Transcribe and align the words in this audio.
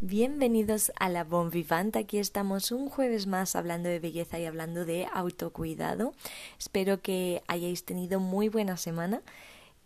Bienvenidos 0.00 0.90
a 0.98 1.08
la 1.08 1.22
Bon 1.22 1.48
Vivant. 1.48 1.94
Aquí 1.94 2.18
estamos 2.18 2.72
un 2.72 2.88
jueves 2.88 3.28
más 3.28 3.54
hablando 3.54 3.88
de 3.88 4.00
belleza 4.00 4.40
y 4.40 4.46
hablando 4.46 4.84
de 4.84 5.06
autocuidado. 5.12 6.12
Espero 6.58 7.00
que 7.00 7.44
hayáis 7.46 7.84
tenido 7.84 8.18
muy 8.18 8.48
buena 8.48 8.76
semana. 8.76 9.22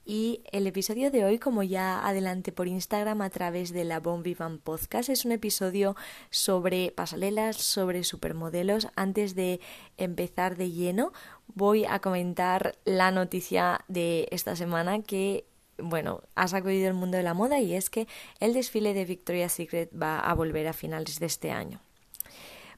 Y 0.07 0.43
el 0.53 0.67
episodio 0.67 1.11
de 1.11 1.25
hoy, 1.25 1.39
como 1.39 1.63
ya 1.63 2.07
adelante 2.07 2.53
por 2.53 2.69
Instagram 2.69 3.23
a 3.23 3.31
través 3.31 3.73
de 3.73 3.85
la 3.85 4.01
Bon 4.01 4.23
Podcast, 4.63 5.09
es 5.09 5.25
un 5.25 5.33
episodio 5.33 5.97
sobre 6.29 6.91
pasarelas, 6.91 7.57
sobre 7.57 8.05
supermodelos. 8.05 8.89
Antes 8.97 9.35
de 9.35 9.61
empezar 9.97 10.57
de 10.57 10.71
lleno, 10.71 11.13
voy 11.47 11.87
a 11.87 12.01
comentar 12.01 12.77
la 12.85 13.13
noticia 13.13 13.81
de 13.89 14.29
esta 14.31 14.57
semana 14.57 15.01
que 15.03 15.47
bueno, 15.79 16.23
ha 16.35 16.49
sacudido 16.49 16.87
el 16.87 16.95
mundo 16.95 17.17
de 17.17 17.25
la 17.25 17.35
moda 17.35 17.59
y 17.59 17.75
es 17.75 17.91
que 17.91 18.07
el 18.39 18.53
desfile 18.53 18.95
de 18.95 19.05
Victoria's 19.05 19.53
Secret 19.53 19.91
va 19.91 20.21
a 20.21 20.35
volver 20.35 20.69
a 20.69 20.73
finales 20.73 21.19
de 21.19 21.27
este 21.27 21.51
año. 21.51 21.81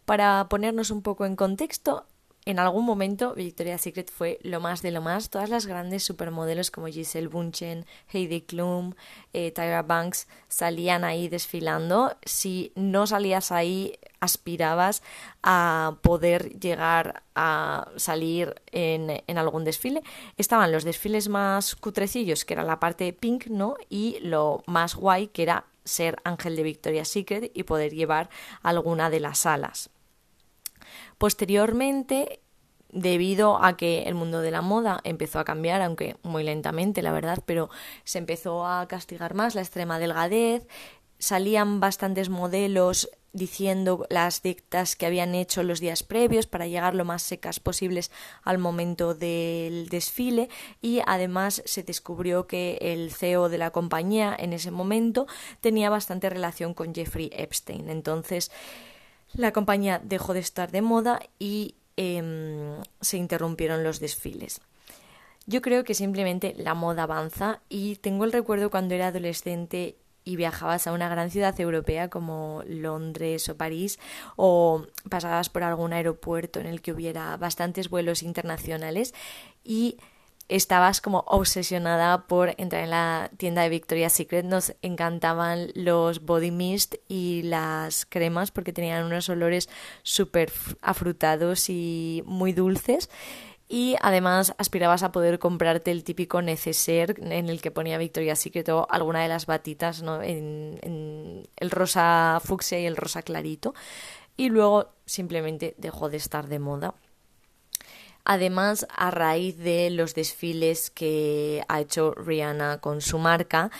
Para 0.07 0.49
ponernos 0.49 0.91
un 0.91 1.03
poco 1.03 1.27
en 1.27 1.37
contexto, 1.37 2.07
en 2.47 2.61
algún 2.61 2.87
momento 2.87 3.35
Victoria's 3.35 3.83
Secret 3.83 4.09
fue 4.09 4.39
lo 4.43 4.61
más 4.61 4.81
de 4.81 4.93
lo 4.93 5.03
más. 5.03 5.31
Todas 5.31 5.51
las 5.51 5.67
grandes 5.67 6.05
supermodelos 6.05 6.71
como 6.71 6.87
Giselle 6.87 7.27
Bunchen, 7.27 7.85
Heidi 8.13 8.41
Klum, 8.41 8.95
eh, 9.33 9.51
Tyra 9.51 9.83
Banks 9.83 10.29
salían 10.49 11.03
ahí 11.03 11.29
desfilando. 11.29 12.17
Si 12.25 12.73
no 12.77 13.09
salías 13.09 13.51
ahí, 13.51 13.99
aspirabas 14.21 15.03
a 15.43 15.97
poder 16.03 16.59
llegar 16.61 17.25
a 17.35 17.89
salir 17.97 18.55
en, 18.71 19.23
en, 19.27 19.39
algún 19.39 19.65
desfile. 19.65 20.05
Estaban 20.37 20.71
los 20.71 20.85
desfiles 20.85 21.29
más 21.29 21.75
cutrecillos, 21.75 22.45
que 22.45 22.55
era 22.55 22.63
la 22.63 22.79
parte 22.79 23.13
pink, 23.13 23.47
¿no? 23.47 23.77
Y 23.91 24.19
lo 24.21 24.63
más 24.67 24.95
guay, 24.95 25.27
que 25.29 25.43
era 25.43 25.65
ser 25.85 26.17
ángel 26.23 26.55
de 26.55 26.63
Victoria's 26.63 27.09
Secret 27.09 27.51
y 27.55 27.65
poder 27.65 27.93
llevar 27.93 28.31
alguna 28.63 29.11
de 29.11 29.21
las 29.21 29.47
alas. 29.47 29.91
Posteriormente, 31.19 32.41
debido 32.91 33.63
a 33.63 33.77
que 33.77 34.05
el 34.05 34.15
mundo 34.15 34.41
de 34.41 34.51
la 34.51 34.63
moda 34.63 35.01
empezó 35.05 35.39
a 35.39 35.45
cambiar, 35.45 35.83
aunque 35.83 36.17
muy 36.23 36.45
lentamente, 36.45 37.03
la 37.03 37.13
verdad, 37.13 37.43
pero 37.45 37.71
se 38.05 38.19
empezó 38.19 38.67
a 38.67 38.87
castigar 38.89 39.35
más 39.35 39.55
la 39.55 39.63
extrema 39.63 39.99
delgadez, 39.99 40.67
salían 41.19 41.81
bastantes 41.81 42.29
modelos 42.29 43.11
diciendo 43.33 44.07
las 44.09 44.43
dictas 44.43 44.97
que 44.97 45.05
habían 45.05 45.35
hecho 45.35 45.63
los 45.63 45.79
días 45.79 46.03
previos 46.03 46.47
para 46.47 46.67
llegar 46.67 46.95
lo 46.95 47.05
más 47.05 47.23
secas 47.23 47.61
posibles 47.61 48.11
al 48.43 48.57
momento 48.57 49.15
del 49.15 49.89
desfile 49.91 50.49
y 50.81 51.01
además 51.07 51.63
se 51.67 51.83
descubrió 51.83 52.47
que 52.47 52.79
el 52.81 53.13
CEO 53.13 53.51
de 53.51 53.59
la 53.59 53.71
compañía 53.71 54.35
en 54.39 54.55
ese 54.55 54.71
momento 54.71 55.27
tenía 55.61 55.91
bastante 55.91 56.31
relación 56.31 56.73
con 56.73 56.95
Jeffrey 56.95 57.31
Epstein. 57.33 57.91
Entonces 57.91 58.51
la 59.37 59.53
compañía 59.53 60.01
dejó 60.03 60.35
de 60.35 60.41
estar 60.41 60.71
de 60.71 60.83
moda 60.83 61.21
y 61.39 61.75
em, 61.97 62.83
se 63.01 63.17
interrumpieron 63.17 63.85
los 63.85 64.01
desfiles. 64.01 64.61
Yo 65.47 65.63
creo 65.63 65.85
que 65.85 65.95
simplemente 65.95 66.55
la 66.57 66.75
moda 66.75 67.05
avanza 67.05 67.61
y 67.69 67.97
tengo 67.97 68.25
el 68.25 68.33
recuerdo 68.33 68.71
cuando 68.71 68.95
era 68.95 69.09
adolescente 69.09 69.97
y 70.25 70.35
viajabas 70.35 70.89
a 70.89 70.93
una 70.93 71.09
gran 71.09 71.31
ciudad 71.31 71.59
europea 71.61 72.11
como 72.11 72.63
Londres 72.67 73.49
o 73.49 73.57
París 73.57 74.01
o 74.35 74.85
pasabas 75.09 75.49
por 75.49 75.63
algún 75.63 75.93
aeropuerto 75.93 76.59
en 76.59 76.67
el 76.67 76.83
que 76.83 76.93
hubiera 76.93 77.37
bastantes 77.37 77.89
vuelos 77.89 78.25
internacionales 78.25 79.15
y 79.63 79.99
estabas 80.49 81.01
como 81.01 81.25
obsesionada 81.27 82.27
por 82.27 82.55
entrar 82.59 82.85
en 82.85 82.91
la 82.91 83.31
tienda 83.37 83.63
de 83.63 83.69
Victoria's 83.69 84.13
Secret. 84.13 84.45
Nos 84.45 84.75
encantaban 84.83 85.71
los 85.75 86.25
body 86.25 86.51
mist 86.51 86.97
y 87.09 87.43
las 87.43 88.07
cremas 88.07 88.51
porque 88.51 88.73
tenían 88.73 89.05
unos 89.05 89.29
olores 89.29 89.69
súper 90.03 90.53
afrutados 90.81 91.69
y 91.69 92.23
muy 92.27 92.53
dulces. 92.53 93.11
Y 93.69 93.97
además 94.01 94.55
aspirabas 94.59 95.03
a 95.03 95.11
poder 95.11 95.41
comprarte 95.41 95.91
el 95.91 96.05
típico 96.05 96.41
neceser 96.41 97.17
en 97.19 97.49
el 97.49 97.61
que 97.61 97.73
ponía 97.73 97.99
Victoria's 97.99 98.39
Secret 98.39 98.69
o 98.69 98.87
alguna 98.91 99.23
de 99.23 99.29
las 99.29 99.47
batitas 99.47 100.03
¿no? 100.03 100.23
en, 100.23 100.79
en 100.83 101.49
el 101.57 101.71
rosa 101.73 102.41
fucsia 102.45 102.79
y 102.79 102.87
el 102.87 102.97
rosa 102.97 103.23
clarito. 103.23 103.75
Y 104.37 104.51
luego 104.51 104.91
simplemente 105.05 105.75
dejó 105.79 106.11
de 106.11 106.19
estar 106.19 106.47
de 106.47 106.61
moda. 106.61 106.95
Además, 108.29 108.89
a 108.91 109.13
raíz 109.13 109.57
de 109.57 109.89
los 109.91 110.17
desfiles 110.17 110.91
que 110.91 111.63
ha 111.69 111.81
hecho 111.81 112.13
Rihanna 112.13 112.79
con 112.81 113.01
su 113.01 113.19
marca, 113.19 113.71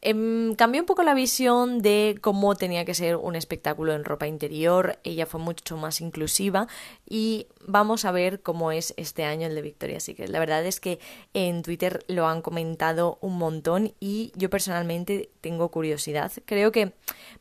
em, 0.00 0.56
cambió 0.56 0.82
un 0.82 0.86
poco 0.86 1.04
la 1.04 1.14
visión 1.14 1.80
de 1.80 2.18
cómo 2.20 2.56
tenía 2.56 2.84
que 2.84 2.94
ser 2.94 3.14
un 3.14 3.36
espectáculo 3.36 3.92
en 3.92 4.04
ropa 4.04 4.26
interior. 4.26 4.98
Ella 5.04 5.26
fue 5.26 5.38
mucho 5.38 5.76
más 5.76 6.00
inclusiva 6.00 6.66
y 7.08 7.46
vamos 7.64 8.04
a 8.04 8.10
ver 8.10 8.42
cómo 8.42 8.72
es 8.72 8.94
este 8.96 9.22
año 9.22 9.46
el 9.46 9.54
de 9.54 9.62
Victoria's 9.62 10.02
Secret. 10.02 10.28
La 10.28 10.40
verdad 10.40 10.66
es 10.66 10.80
que 10.80 10.98
en 11.34 11.62
Twitter 11.62 12.04
lo 12.08 12.26
han 12.26 12.42
comentado 12.42 13.18
un 13.20 13.38
montón 13.38 13.94
y 14.00 14.32
yo 14.34 14.50
personalmente 14.50 15.30
tengo 15.40 15.70
curiosidad. 15.70 16.32
Creo 16.46 16.72
que 16.72 16.94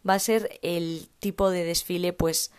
va 0.08 0.14
a 0.14 0.20
ser 0.20 0.60
el 0.62 1.10
tipo 1.20 1.50
de 1.50 1.64
desfile 1.64 2.14
pues 2.14 2.52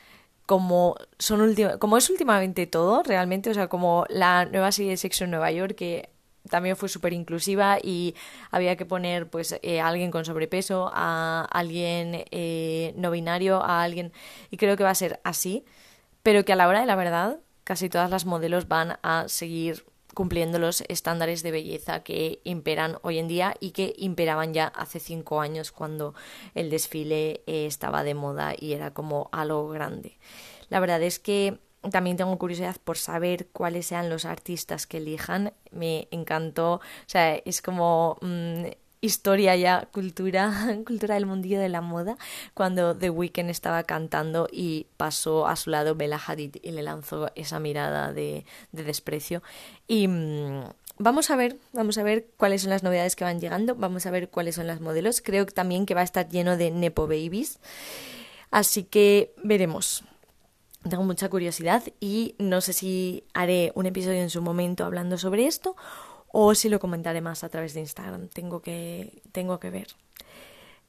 como 0.48 0.97
son 1.19 1.54
como 1.78 1.98
es 1.98 2.09
últimamente 2.09 2.66
todo, 2.66 3.03
realmente, 3.03 3.50
o 3.50 3.54
sea, 3.54 3.69
como 3.69 4.06
la 4.09 4.47
nueva 4.47 4.72
serie 4.72 4.92
de 4.92 4.97
Sexo 4.97 5.25
en 5.25 5.31
Nueva 5.31 5.53
York 5.53 5.75
que 5.75 6.09
también 6.48 6.75
fue 6.75 6.88
súper 6.88 7.12
inclusiva 7.12 7.76
y 7.82 8.14
había 8.50 8.75
que 8.76 8.86
poner 8.86 9.28
pues 9.28 9.59
eh, 9.60 9.81
a 9.82 9.88
alguien 9.88 10.10
con 10.10 10.25
sobrepeso, 10.25 10.91
a 10.94 11.47
alguien 11.50 12.25
eh, 12.31 12.94
no 12.97 13.10
binario, 13.10 13.62
a 13.62 13.82
alguien 13.82 14.10
y 14.50 14.56
creo 14.56 14.78
que 14.78 14.84
va 14.84 14.91
a 14.91 14.94
ser 14.94 15.20
así, 15.22 15.66
pero 16.22 16.47
que 16.47 16.54
a 16.54 16.56
la 16.56 16.66
hora 16.66 16.80
de 16.80 16.86
la 16.86 16.97
verdad 16.97 17.41
casi 17.65 17.91
todas 17.91 18.09
las 18.09 18.25
modelos 18.25 18.69
van 18.69 18.97
a 19.03 19.28
seguir 19.28 19.84
cumpliendo 20.19 20.59
los 20.59 20.81
estándares 20.89 21.45
de 21.45 21.53
belleza 21.53 22.03
que 22.03 22.41
imperan 22.43 22.99
hoy 23.03 23.19
en 23.19 23.29
día 23.29 23.55
y 23.61 23.71
que 23.71 23.95
imperaban 23.99 24.53
ya 24.53 24.67
hace 24.67 24.99
cinco 24.99 25.41
años 25.41 25.71
cuando 25.71 26.12
el 26.56 26.71
desfile 26.71 27.43
eh, 27.47 27.67
estaba 27.67 28.03
de 28.03 28.15
moda 28.15 28.53
y 28.59 28.73
era 28.73 28.93
como 28.93 29.28
algo 29.31 29.69
grande. 29.69 30.19
La 30.71 30.81
verdad 30.81 31.01
es 31.03 31.21
que 31.21 31.61
también 31.93 32.17
tengo 32.17 32.37
curiosidad 32.37 32.75
por 32.83 32.99
saber 32.99 33.47
cuáles 33.53 33.87
sean 33.87 34.11
los 34.11 34.25
artistas 34.25 34.89
que 34.89 34.97
elijan. 34.97 35.53
Me 35.71 36.09
encantó, 36.11 36.73
o 36.73 36.81
sea, 37.07 37.37
es 37.37 37.62
como 37.62 38.19
mm, 38.21 38.65
historia 39.00 39.56
ya, 39.56 39.88
cultura, 39.92 40.53
cultura 40.86 41.14
del 41.14 41.26
mundillo 41.26 41.60
de 41.60 41.69
la 41.69 41.81
moda, 41.81 42.16
cuando 42.54 42.97
The 42.97 43.10
Weeknd 43.10 43.50
estaba 43.50 43.82
cantando 43.84 44.48
y 44.50 44.86
pasó 44.97 45.47
a 45.47 45.56
su 45.56 45.70
lado 45.70 45.94
Bella 45.94 46.20
Hadid 46.25 46.56
y 46.62 46.70
le 46.72 46.82
lanzó 46.82 47.31
esa 47.34 47.60
mirada 47.60 48.12
de, 48.12 48.44
de 48.72 48.84
desprecio. 48.84 49.42
Y 49.86 50.09
mmm, 50.09 50.64
vamos 50.98 51.31
a 51.31 51.36
ver, 51.36 51.56
vamos 51.72 51.98
a 51.98 52.03
ver 52.03 52.26
cuáles 52.36 52.62
son 52.62 52.70
las 52.70 52.82
novedades 52.82 53.16
que 53.16 53.25
van 53.25 53.41
llegando, 53.41 53.75
vamos 53.75 54.06
a 54.06 54.10
ver 54.10 54.28
cuáles 54.28 54.56
son 54.56 54.66
las 54.66 54.81
modelos. 54.81 55.20
Creo 55.20 55.47
también 55.47 55.86
que 55.86 55.94
va 55.94 56.03
a 56.03 56.04
estar 56.04 56.28
lleno 56.28 56.56
de 56.56 56.70
Nepo 56.70 57.06
Babies. 57.06 57.59
Así 58.50 58.84
que 58.84 59.34
veremos. 59.42 60.04
Tengo 60.88 61.03
mucha 61.03 61.28
curiosidad 61.28 61.82
y 62.00 62.36
no 62.38 62.60
sé 62.60 62.72
si 62.72 63.25
haré 63.34 63.72
un 63.75 63.86
episodio 63.86 64.22
en 64.22 64.30
su 64.30 64.41
momento 64.42 64.84
hablando 64.84 65.19
sobre 65.19 65.47
esto 65.47 65.75
o 66.33 66.55
si 66.55 66.69
lo 66.69 66.81
comentaré 66.81 67.21
más 67.21 67.44
a 67.44 67.49
través 67.49 67.75
de 67.75 67.81
Instagram. 67.81 68.28
Tengo 68.28 68.61
que, 68.61 69.22
tengo 69.33 69.59
que 69.61 69.71
ver. 69.71 69.89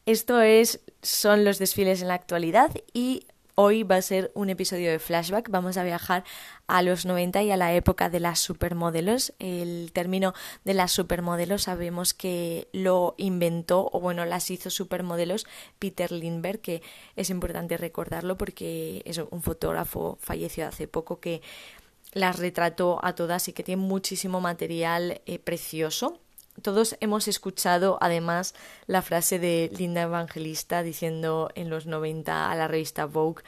Esto 0.05 0.41
es, 0.41 0.79
son 1.01 1.45
los 1.45 1.59
desfiles 1.59 2.01
en 2.01 2.07
la 2.07 2.16
actualidad 2.16 2.72
y 2.94 3.27
hoy 3.61 3.83
va 3.83 3.97
a 3.97 4.01
ser 4.01 4.31
un 4.35 4.50
episodio 4.50 4.89
de 4.89 5.00
flashback. 5.00 5.50
Vamos 5.50 5.75
a 5.75 5.83
viajar 5.83 6.24
a 6.65 6.81
los 6.81 7.06
90 7.06 7.44
y 7.44 7.51
a 7.51 7.57
la 7.57 7.74
época 7.74 8.09
de 8.09 8.21
las 8.21 8.39
supermodelos. 8.39 9.33
El 9.38 9.91
término 9.91 10.33
de 10.63 10.74
las 10.74 10.94
supermodelos 10.94 11.63
sabemos 11.63 12.13
que 12.13 12.69
lo 12.71 13.15
inventó, 13.18 13.89
o 13.91 14.00
bueno, 14.00 14.24
las 14.24 14.50
hizo 14.50 14.69
supermodelos 14.69 15.45
Peter 15.77 16.09
Lindbergh, 16.09 16.62
que 16.62 16.81
es 17.18 17.30
importante 17.30 17.75
recordarlo 17.75 18.38
porque 18.38 19.01
es 19.06 19.18
un 19.18 19.41
fotógrafo 19.41 20.18
falleció 20.21 20.65
hace 20.65 20.88
poco 20.88 21.19
que 21.19 21.41
las 22.13 22.39
retrató 22.39 23.00
a 23.03 23.13
todas 23.13 23.47
y 23.47 23.53
que 23.53 23.63
tiene 23.63 23.81
muchísimo 23.81 24.41
material 24.41 25.21
eh, 25.25 25.39
precioso. 25.39 26.19
Todos 26.61 26.97
hemos 27.00 27.27
escuchado 27.27 27.97
además 28.01 28.53
la 28.85 29.01
frase 29.01 29.39
de 29.39 29.71
Linda 29.77 30.01
Evangelista 30.01 30.83
diciendo 30.83 31.50
en 31.56 31.69
los 31.69 31.85
90 31.85 32.51
a 32.51 32.56
la 32.56 32.67
revista 32.67 33.06
Vogue 33.06 33.44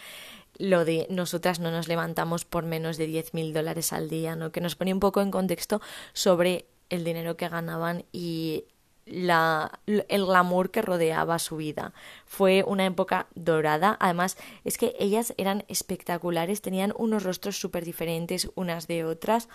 lo 0.57 0.85
de 0.85 1.07
nosotras 1.09 1.59
no 1.59 1.71
nos 1.71 1.87
levantamos 1.87 2.45
por 2.45 2.63
menos 2.65 2.97
de 2.97 3.07
10.000 3.07 3.51
dólares 3.51 3.93
al 3.93 4.09
día, 4.09 4.35
¿no? 4.35 4.51
que 4.51 4.61
nos 4.61 4.75
pone 4.75 4.93
un 4.93 4.99
poco 4.99 5.21
en 5.21 5.31
contexto 5.31 5.81
sobre 6.13 6.65
el 6.89 7.03
dinero 7.03 7.35
que 7.35 7.49
ganaban 7.49 8.05
y 8.11 8.65
el 9.05 10.25
glamour 10.25 10.71
que 10.71 10.81
rodeaba 10.81 11.39
su 11.39 11.57
vida. 11.57 11.93
Fue 12.25 12.63
una 12.65 12.85
época 12.85 13.27
dorada. 13.35 13.97
Además, 13.99 14.37
es 14.63 14.77
que 14.77 14.95
ellas 14.99 15.33
eran 15.37 15.63
espectaculares, 15.67 16.61
tenían 16.61 16.93
unos 16.97 17.23
rostros 17.23 17.57
súper 17.57 17.85
diferentes 17.85 18.49
unas 18.55 18.87
de 18.87 19.03
otras. 19.03 19.49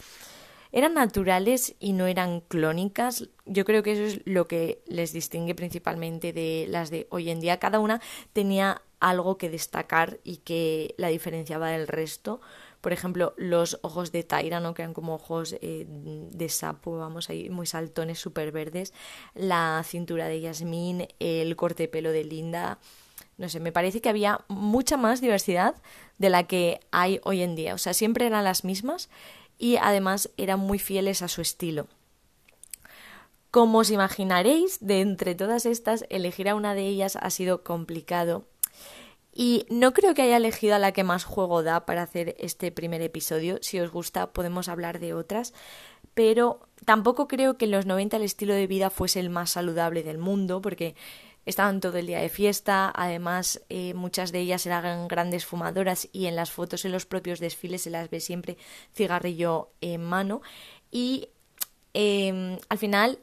Eran 0.73 0.95
naturales 0.95 1.75
y 1.79 1.93
no 1.93 2.07
eran 2.07 2.41
clónicas. 2.41 3.29
Yo 3.45 3.65
creo 3.65 3.83
que 3.83 3.93
eso 3.93 4.03
es 4.03 4.21
lo 4.27 4.49
que 4.49 4.83
les 4.87 5.13
distingue 5.13 5.55
principalmente 5.55 6.33
de 6.33 6.67
las 6.69 6.91
de 6.91 7.07
hoy 7.11 7.31
en 7.31 7.41
día. 7.41 7.59
Cada 7.59 7.79
una 7.79 8.01
tenía 8.33 8.83
algo 9.01 9.39
que 9.39 9.51
destacar 9.51 10.19
y 10.25 10.39
que 10.39 10.95
la 10.99 11.09
diferenciaba 11.09 11.71
del 11.71 11.87
resto. 11.87 12.41
Por 12.87 12.93
ejemplo, 12.93 13.35
los 13.37 13.81
ojos 13.83 14.13
de 14.13 14.23
Tyra, 14.23 14.61
¿no? 14.61 14.73
que 14.73 14.83
eran 14.83 14.95
como 14.95 15.17
ojos 15.17 15.57
eh, 15.61 15.87
de 15.89 16.49
sapo, 16.49 16.99
vamos 16.99 17.29
ahí, 17.31 17.51
muy 17.51 17.67
saltones, 17.67 18.21
súper 18.21 18.53
verdes. 18.53 18.95
La 19.35 19.83
cintura 19.85 20.29
de 20.29 20.41
Yasmín, 20.41 21.09
el 21.19 21.57
corte 21.57 21.83
de 21.83 21.89
pelo 21.89 22.13
de 22.13 22.23
Linda. 22.23 22.79
No 23.39 23.49
sé, 23.49 23.59
me 23.59 23.73
parece 23.73 24.01
que 24.01 24.09
había 24.09 24.39
mucha 24.47 24.97
más 24.97 25.21
diversidad 25.21 25.75
de 26.19 26.31
la 26.31 26.45
que 26.45 26.79
hay 26.93 27.19
hoy 27.25 27.43
en 27.43 27.57
día. 27.57 27.75
O 27.75 27.79
sea, 27.79 27.93
siempre 27.93 28.25
eran 28.25 28.45
las 28.45 28.63
mismas 28.63 29.09
y 29.59 29.79
además 29.79 30.31
eran 30.37 30.61
muy 30.61 30.79
fieles 30.79 31.23
a 31.23 31.27
su 31.27 31.41
estilo. 31.41 31.89
Como 33.51 33.79
os 33.79 33.91
imaginaréis, 33.91 34.79
de 34.81 35.01
entre 35.01 35.35
todas 35.35 35.67
estas, 35.67 36.05
elegir 36.09 36.49
a 36.49 36.55
una 36.55 36.75
de 36.75 36.87
ellas 36.87 37.19
ha 37.21 37.31
sido 37.31 37.65
complicado 37.65 38.45
y 39.39 39.67
no 39.69 39.93
creo 39.93 40.15
que 40.15 40.23
haya 40.23 40.39
elegido 40.39 40.75
a 40.75 40.79
la 40.79 40.93
que 40.93 41.05
más 41.05 41.25
juego 41.25 41.63
da 41.63 41.85
para 41.85 42.01
hacer 42.01 42.35
este 42.39 42.73
primer 42.73 43.03
episodio. 43.03 43.59
Si 43.61 43.79
os 43.79 43.91
gusta, 43.91 44.33
podemos 44.33 44.67
hablar 44.67 44.99
de 44.99 45.13
otras. 45.13 45.53
Pero 46.15 46.67
tampoco 46.87 47.29
creo 47.29 47.59
que 47.59 47.67
en 47.67 47.73
los 47.73 47.85
90 47.85 48.17
el 48.17 48.23
estilo 48.23 48.55
de 48.55 48.67
vida 48.67 48.89
fuese 48.89 49.21
el 49.21 49.29
más 49.29 49.51
saludable 49.51 50.03
del 50.03 50.17
mundo, 50.17 50.63
porque 50.63 50.95
estaban 51.45 51.81
todo 51.81 51.99
el 51.99 52.07
día 52.07 52.21
de 52.21 52.31
fiesta. 52.31 52.91
Además, 52.97 53.61
eh, 53.69 53.93
muchas 53.93 54.33
de 54.33 54.39
ellas 54.41 54.65
eran 54.65 55.07
grandes 55.07 55.45
fumadoras 55.45 56.09
y 56.13 56.29
en 56.29 56.35
las 56.35 56.51
fotos 56.51 56.87
en 56.87 56.93
los 56.93 57.05
propios 57.05 57.39
desfiles 57.39 57.83
se 57.83 57.91
las 57.91 58.09
ve 58.09 58.21
siempre 58.21 58.57
cigarrillo 58.95 59.69
en 59.83 60.03
mano. 60.03 60.41
Y 60.91 61.29
em, 61.93 62.57
al 62.71 62.79
final 62.79 63.19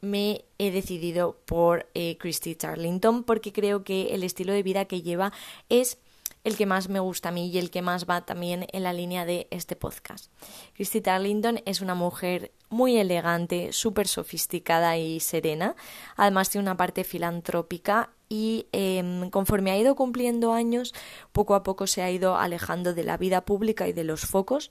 me 0.00 0.44
he 0.58 0.70
decidido 0.70 1.38
por 1.44 1.88
eh, 1.94 2.16
Christy 2.18 2.54
Charlington 2.54 3.24
porque 3.24 3.52
creo 3.52 3.84
que 3.84 4.14
el 4.14 4.22
estilo 4.22 4.52
de 4.52 4.62
vida 4.62 4.84
que 4.84 5.02
lleva 5.02 5.32
es 5.68 5.98
el 6.44 6.56
que 6.56 6.66
más 6.66 6.88
me 6.88 7.00
gusta 7.00 7.28
a 7.28 7.32
mí 7.32 7.48
y 7.48 7.58
el 7.58 7.70
que 7.70 7.82
más 7.82 8.06
va 8.06 8.24
también 8.24 8.66
en 8.72 8.82
la 8.82 8.92
línea 8.92 9.24
de 9.24 9.48
este 9.50 9.76
podcast. 9.76 10.32
Christy 10.74 11.00
Tarlington 11.00 11.60
es 11.66 11.80
una 11.80 11.94
mujer 11.94 12.52
muy 12.70 12.96
elegante, 12.96 13.72
súper 13.72 14.08
sofisticada 14.08 14.96
y 14.98 15.20
serena. 15.20 15.74
Además 16.16 16.50
tiene 16.50 16.62
una 16.62 16.76
parte 16.76 17.04
filantrópica 17.04 18.10
y 18.28 18.66
em, 18.72 19.30
conforme 19.30 19.70
ha 19.70 19.78
ido 19.78 19.94
cumpliendo 19.96 20.52
años, 20.52 20.94
poco 21.32 21.54
a 21.54 21.62
poco 21.62 21.86
se 21.86 22.02
ha 22.02 22.10
ido 22.10 22.36
alejando 22.36 22.94
de 22.94 23.04
la 23.04 23.16
vida 23.16 23.44
pública 23.44 23.88
y 23.88 23.92
de 23.92 24.04
los 24.04 24.22
focos 24.22 24.70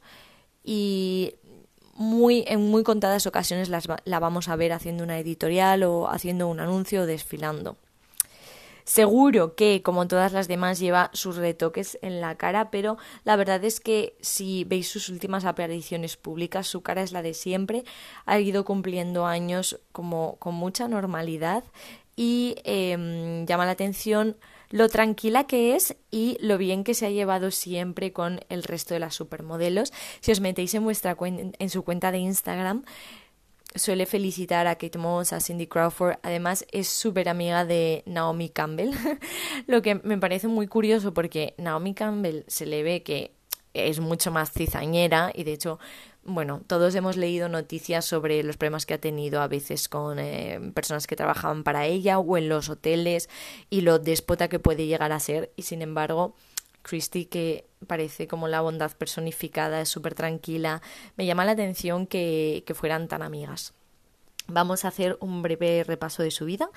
y 0.63 1.35
muy, 1.97 2.45
en 2.47 2.69
muy 2.69 2.83
contadas 2.83 3.27
ocasiones 3.27 3.69
la 3.69 4.19
vamos 4.19 4.47
a 4.47 4.55
ver 4.55 4.71
haciendo 4.71 5.03
una 5.03 5.19
editorial 5.19 5.83
o 5.83 6.09
haciendo 6.09 6.47
un 6.47 6.59
anuncio 6.59 7.01
o 7.01 7.05
desfilando. 7.05 7.75
Seguro 8.87 9.53
que, 9.53 9.81
como 9.83 10.07
todas 10.07 10.31
las 10.31 10.47
demás, 10.47 10.79
lleva 10.79 11.09
sus 11.11 11.35
retoques 11.35 11.99
en 12.01 12.21
la 12.21 12.35
cara, 12.35 12.71
pero 12.71 12.97
la 13.25 13.35
verdad 13.35 13.61
es 13.65 13.81
que 13.81 14.15
si 14.21 14.63
veis 14.63 14.87
sus 14.87 15.09
últimas 15.09 15.43
apariciones 15.43 16.15
públicas, 16.15 16.67
su 16.67 16.83
cara 16.83 17.01
es 17.01 17.11
la 17.11 17.21
de 17.21 17.33
siempre. 17.33 17.83
Ha 18.25 18.39
ido 18.39 18.63
cumpliendo 18.63 19.25
años 19.25 19.77
como 19.91 20.37
con 20.37 20.55
mucha 20.55 20.87
normalidad 20.87 21.65
y 22.15 22.55
em, 22.63 23.45
llama 23.45 23.65
la 23.65 23.71
atención 23.71 24.37
lo 24.69 24.89
tranquila 24.89 25.45
que 25.45 25.75
es 25.75 25.95
y 26.11 26.37
lo 26.41 26.57
bien 26.57 26.83
que 26.83 26.93
se 26.93 27.05
ha 27.05 27.09
llevado 27.09 27.51
siempre 27.51 28.13
con 28.13 28.41
el 28.49 28.63
resto 28.63 28.93
de 28.93 28.99
las 28.99 29.15
supermodelos. 29.15 29.93
Si 30.19 30.31
os 30.31 30.41
metéis 30.41 30.73
en, 30.73 30.83
vuestra 30.83 31.17
en 31.19 31.69
su 31.69 31.83
cuenta 31.83 32.11
de 32.11 32.19
Instagram, 32.19 32.83
suele 33.75 34.05
felicitar 34.05 34.67
a 34.67 34.75
Kate 34.75 34.97
Moss, 34.97 35.33
a 35.33 35.39
Cindy 35.39 35.67
Crawford. 35.67 36.17
Además, 36.23 36.65
es 36.71 36.87
súper 36.87 37.29
amiga 37.29 37.65
de 37.65 38.03
Naomi 38.05 38.49
Campbell, 38.49 38.91
lo 39.67 39.81
que 39.81 39.95
me 39.95 40.17
parece 40.17 40.47
muy 40.47 40.67
curioso 40.67 41.13
porque 41.13 41.53
Naomi 41.57 41.93
Campbell 41.93 42.43
se 42.47 42.65
le 42.65 42.83
ve 42.83 43.03
que 43.03 43.36
es 43.77 43.99
mucho 43.99 44.31
más 44.31 44.51
cizañera 44.51 45.31
y 45.33 45.43
de 45.43 45.53
hecho 45.53 45.79
bueno, 46.27 46.61
todos 46.67 46.93
hemos 46.95 47.15
leído 47.15 47.47
noticias 47.47 48.03
sobre 48.03 48.43
los 48.43 48.57
problemas 48.57 48.85
que 48.85 48.93
ha 48.93 48.97
tenido 48.99 49.41
a 49.41 49.47
veces 49.47 49.87
con 49.87 50.19
eh, 50.19 50.59
personas 50.73 51.07
que 51.07 51.15
trabajaban 51.15 51.63
para 51.63 51.85
ella 51.85 52.19
o 52.19 52.37
en 52.37 52.49
los 52.49 52.67
hoteles 52.67 53.29
y 53.69 53.79
lo 53.79 53.97
déspota 53.97 54.49
que 54.49 54.59
puede 54.59 54.87
llegar 54.87 55.13
a 55.13 55.21
ser. 55.21 55.53
Y 55.55 55.61
sin 55.61 55.81
embargo, 55.81 56.35
Christy, 56.81 57.25
que 57.25 57.65
parece 57.87 58.27
como 58.27 58.49
la 58.49 58.59
bondad 58.59 58.91
personificada, 58.97 59.79
es 59.79 59.87
súper 59.87 60.15
tranquila, 60.15 60.81
me 61.15 61.25
llama 61.25 61.45
la 61.45 61.53
atención 61.53 62.05
que, 62.05 62.65
que 62.67 62.73
fueran 62.73 63.07
tan 63.07 63.21
amigas. 63.21 63.73
Vamos 64.47 64.83
a 64.83 64.89
hacer 64.89 65.17
un 65.21 65.41
breve 65.41 65.85
repaso 65.85 66.23
de 66.23 66.31
su 66.31 66.43
vida. 66.43 66.69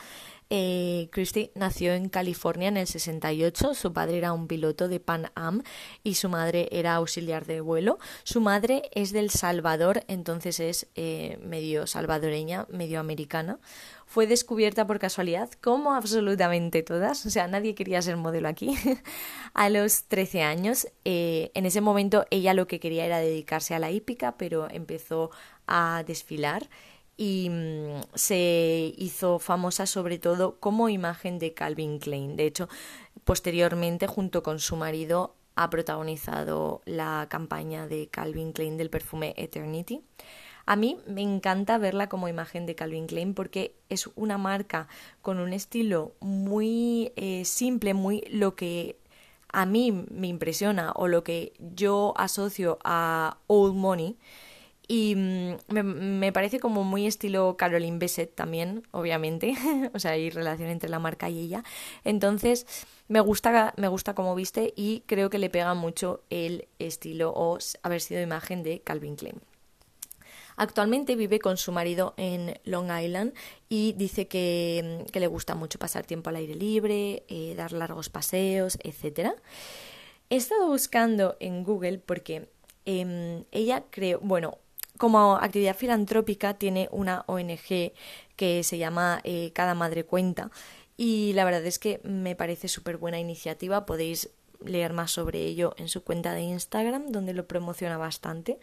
Eh, 0.52 1.08
Christie 1.12 1.52
nació 1.55 1.94
en 1.94 2.08
California 2.08 2.69
en 2.69 2.76
el 2.76 2.88
68. 2.88 3.75
Su 3.75 3.93
padre 3.93 4.19
era 4.19 4.32
un 4.32 4.49
piloto 4.49 4.88
de 4.88 4.99
Pan 4.99 5.31
Am 5.37 5.62
y 6.02 6.14
su 6.14 6.29
madre 6.29 6.69
era 6.73 6.97
auxiliar 6.97 7.47
de 7.47 7.61
vuelo. 7.61 8.00
Su 8.25 8.41
madre 8.41 8.91
es 8.93 9.12
del 9.12 9.31
Salvador, 9.31 10.02
entonces 10.08 10.58
es 10.58 10.88
eh, 10.97 11.38
medio 11.41 11.87
salvadoreña, 11.87 12.67
medio 12.69 12.99
americana. 12.99 13.61
Fue 14.06 14.26
descubierta 14.26 14.88
por 14.88 14.99
casualidad, 14.99 15.50
como 15.61 15.94
absolutamente 15.94 16.82
todas. 16.82 17.25
O 17.26 17.31
sea, 17.31 17.47
nadie 17.47 17.76
quería 17.76 18.02
ser 18.02 18.17
modelo 18.17 18.49
aquí. 18.49 18.76
a 19.55 19.69
los 19.69 20.02
13 20.05 20.43
años. 20.43 20.88
Eh, 21.05 21.52
en 21.55 21.64
ese 21.64 21.81
momento 21.81 22.26
ella 22.31 22.55
lo 22.55 22.67
que 22.67 22.81
quería 22.81 23.06
era 23.06 23.20
dedicarse 23.20 23.73
a 23.76 23.79
la 23.79 23.93
hípica, 23.93 24.37
pero 24.37 24.69
empezó 24.69 25.31
a 25.69 26.02
desfilar 26.05 26.69
y 27.21 27.51
mm, 27.51 28.01
se 28.15 28.95
hizo 28.97 29.39
famosa 29.39 29.85
sobre 29.85 30.19
todo 30.19 30.59
como 30.59 30.89
imagen 30.89 31.39
de 31.39 31.53
Calvin 31.53 31.99
Klein. 31.99 32.35
De 32.35 32.47
hecho, 32.47 32.67
posteriormente, 33.25 34.07
junto 34.07 34.43
con 34.43 34.59
su 34.59 34.75
marido, 34.77 35.35
ha 35.55 35.69
protagonizado 35.69 36.81
la 36.87 37.27
campaña 37.29 37.87
de 37.87 38.09
Calvin 38.09 38.53
Klein 38.55 38.79
del 38.79 38.89
perfume 38.89 39.35
Eternity. 39.37 40.01
A 40.65 40.77
mí 40.77 40.97
me 41.07 41.21
encanta 41.21 41.77
verla 41.77 42.09
como 42.09 42.27
imagen 42.27 42.65
de 42.65 42.75
Calvin 42.75 43.07
Klein 43.07 43.35
porque 43.35 43.75
es 43.91 44.09
una 44.15 44.39
marca 44.39 44.89
con 45.21 45.41
un 45.41 45.53
estilo 45.53 46.15
muy 46.21 47.13
eh, 47.17 47.45
simple, 47.45 47.93
muy 47.93 48.23
lo 48.31 48.57
que 48.57 48.97
a 49.53 49.67
mí 49.67 49.93
me 49.93 50.29
impresiona 50.29 50.93
o 50.93 51.07
lo 51.07 51.23
que 51.23 51.53
yo 51.59 52.15
asocio 52.17 52.79
a 52.83 53.37
Old 53.47 53.75
Money 53.75 54.17
y 54.92 55.14
mm, 55.14 55.56
me, 55.68 56.32
parece 56.32 56.59
como 56.59 56.82
muy 56.82 57.06
estilo 57.06 57.56
Caroline 57.56 57.99
Besset 57.99 58.35
también, 58.35 58.82
obviamente. 58.90 59.54
o 59.94 60.00
sea, 60.00 60.11
hay 60.12 60.30
relación 60.30 60.68
entre 60.68 60.90
la 60.90 60.99
marca 60.99 61.30
y 61.30 61.38
ella. 61.38 61.62
Entonces, 62.02 62.66
me 63.06 63.20
gusta, 63.20 63.73
me 63.76 63.87
gusta 63.87 64.16
como 64.16 64.35
viste 64.35 64.75
y 64.75 65.04
creo 65.06 65.30
que 65.30 65.38
le 65.38 65.49
pega 65.49 65.75
mucho 65.75 66.25
el 66.28 66.66
estilo 66.80 67.32
o 67.32 67.56
haber 67.85 68.00
sido 68.00 68.20
imagen 68.20 68.64
de 68.64 68.80
Calvin 68.80 69.14
Klein. 69.14 69.40
Actualmente 70.56 71.14
vive 71.14 71.38
con 71.38 71.56
su 71.56 71.70
marido 71.70 72.14
en 72.16 72.59
Long 72.64 72.90
Island 72.90 73.32
y 73.68 73.92
dice 73.92 74.26
que, 74.26 75.04
mm, 75.06 75.16
le 75.16 75.26
gusta 75.28 75.54
mucho 75.54 75.78
pasar 75.78 76.04
tiempo 76.04 76.30
al 76.30 76.37
aire 76.37 76.56
libre, 76.56 77.23
eh, 77.28 77.54
dar 77.56 77.70
largos 77.70 78.09
paseos, 78.09 78.76
etc. 78.82 79.35
He 80.30 80.37
estado 80.37 80.66
buscando 80.66 81.37
en 81.38 81.62
Google 81.62 81.99
porque 81.99 82.49
em, 82.87 83.44
ella 83.52 83.85
creó, 83.90 84.18
bueno, 84.20 84.59
como 85.00 85.37
actividad 85.37 85.75
filantrópica 85.75 86.54
tiene 86.54 86.90
una 86.92 87.25
ONG 87.26 87.95
que 88.37 88.62
se 88.62 88.76
llama 88.76 89.23
eh, 89.25 89.50
Cada 89.54 89.75
Madre 89.75 90.04
Cuenta 90.04 90.50
y 90.99 91.33
la 91.33 91.47
verdad 91.47 91.64
es 91.64 91.78
que 91.78 92.02
me 92.04 92.37
parece 92.37 92.69
súper 92.69 92.99
buena 92.99 93.19
iniciativa. 93.19 93.87
Podéis 93.87 94.28
leer 94.62 94.92
más 94.92 95.11
sobre 95.11 95.40
ello 95.40 95.73
en 95.78 95.88
su 95.88 96.04
cuenta 96.04 96.35
de 96.35 96.42
Instagram 96.42 97.07
donde 97.12 97.33
lo 97.33 97.49
promociona 97.49 97.97
bastante. 97.97 98.59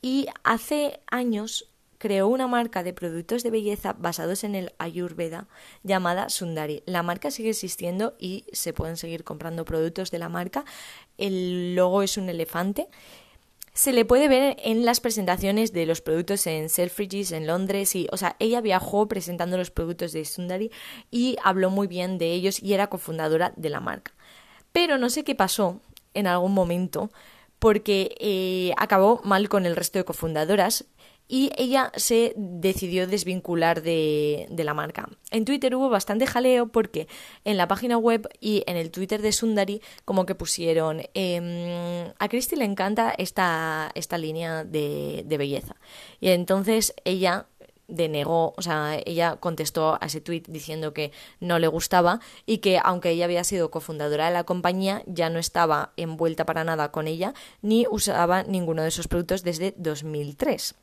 Y 0.00 0.28
hace 0.44 1.00
años 1.10 1.68
creó 1.98 2.28
una 2.28 2.46
marca 2.46 2.84
de 2.84 2.92
productos 2.92 3.42
de 3.42 3.50
belleza 3.50 3.94
basados 3.94 4.44
en 4.44 4.54
el 4.54 4.72
Ayurveda 4.78 5.48
llamada 5.82 6.28
Sundari. 6.28 6.84
La 6.86 7.02
marca 7.02 7.32
sigue 7.32 7.50
existiendo 7.50 8.14
y 8.20 8.44
se 8.52 8.72
pueden 8.72 8.96
seguir 8.96 9.24
comprando 9.24 9.64
productos 9.64 10.12
de 10.12 10.20
la 10.20 10.28
marca. 10.28 10.64
El 11.18 11.74
logo 11.74 12.04
es 12.04 12.16
un 12.16 12.28
elefante 12.28 12.86
se 13.74 13.92
le 13.92 14.04
puede 14.04 14.28
ver 14.28 14.56
en 14.62 14.84
las 14.84 15.00
presentaciones 15.00 15.72
de 15.72 15.84
los 15.84 16.00
productos 16.00 16.46
en 16.46 16.68
Selfridges 16.68 17.32
en 17.32 17.48
Londres 17.48 17.96
y, 17.96 18.06
o 18.12 18.16
sea, 18.16 18.36
ella 18.38 18.60
viajó 18.60 19.08
presentando 19.08 19.56
los 19.56 19.72
productos 19.72 20.12
de 20.12 20.24
Sundari 20.24 20.70
y 21.10 21.36
habló 21.42 21.70
muy 21.70 21.88
bien 21.88 22.16
de 22.16 22.32
ellos 22.32 22.62
y 22.62 22.72
era 22.72 22.86
cofundadora 22.86 23.52
de 23.56 23.70
la 23.70 23.80
marca. 23.80 24.12
Pero 24.70 24.96
no 24.96 25.10
sé 25.10 25.24
qué 25.24 25.34
pasó 25.34 25.80
en 26.14 26.28
algún 26.28 26.54
momento 26.54 27.10
porque 27.58 28.14
eh, 28.20 28.72
acabó 28.76 29.20
mal 29.24 29.48
con 29.48 29.66
el 29.66 29.74
resto 29.74 29.98
de 29.98 30.04
cofundadoras 30.04 30.84
y 31.28 31.50
ella 31.56 31.90
se 31.96 32.34
decidió 32.36 33.06
desvincular 33.06 33.82
de, 33.82 34.46
la 34.56 34.74
marca. 34.74 35.08
En 35.30 35.44
Twitter 35.44 35.74
hubo 35.74 35.88
bastante 35.88 36.26
jaleo 36.26 36.68
porque 36.68 37.08
en 37.44 37.56
la 37.56 37.68
página 37.68 37.98
web 37.98 38.28
y 38.40 38.62
en 38.66 38.76
el 38.76 38.90
Twitter 38.90 39.20
de 39.22 39.32
Sundari 39.32 39.80
como 40.04 40.26
que 40.26 40.34
pusieron 40.34 41.02
em, 41.14 42.12
a 42.18 42.28
Christy 42.28 42.56
le 42.56 42.64
encanta 42.64 43.14
esta, 43.16 43.92
línea 44.18 44.64
de, 44.64 45.24
de 45.26 45.38
belleza 45.38 45.76
y 46.20 46.28
entonces 46.28 46.94
ella 47.04 47.46
denegó, 47.88 48.54
o 48.56 48.62
sea, 48.62 48.98
ella 49.04 49.36
contestó 49.36 49.98
a 50.00 50.06
ese 50.06 50.20
tweet 50.20 50.44
diciendo 50.48 50.94
que 50.94 51.12
no 51.40 51.58
le 51.58 51.68
gustaba 51.68 52.20
y 52.46 52.58
que 52.58 52.78
aunque 52.82 53.10
ella 53.10 53.24
había 53.24 53.44
sido 53.44 53.70
cofundadora 53.70 54.26
de 54.26 54.32
la 54.32 54.44
compañía, 54.44 55.02
ya 55.06 55.30
no 55.30 55.38
estaba 55.38 55.92
envuelta 55.96 56.46
para 56.46 56.64
nada 56.64 56.90
con 56.92 57.08
ella 57.08 57.34
ni 57.62 57.86
usaba 57.90 58.42
ninguno 58.42 58.82
de 58.82 58.88
esos 58.88 59.08
productos 59.08 59.42
desde 59.42 59.74
2003. 59.76 60.74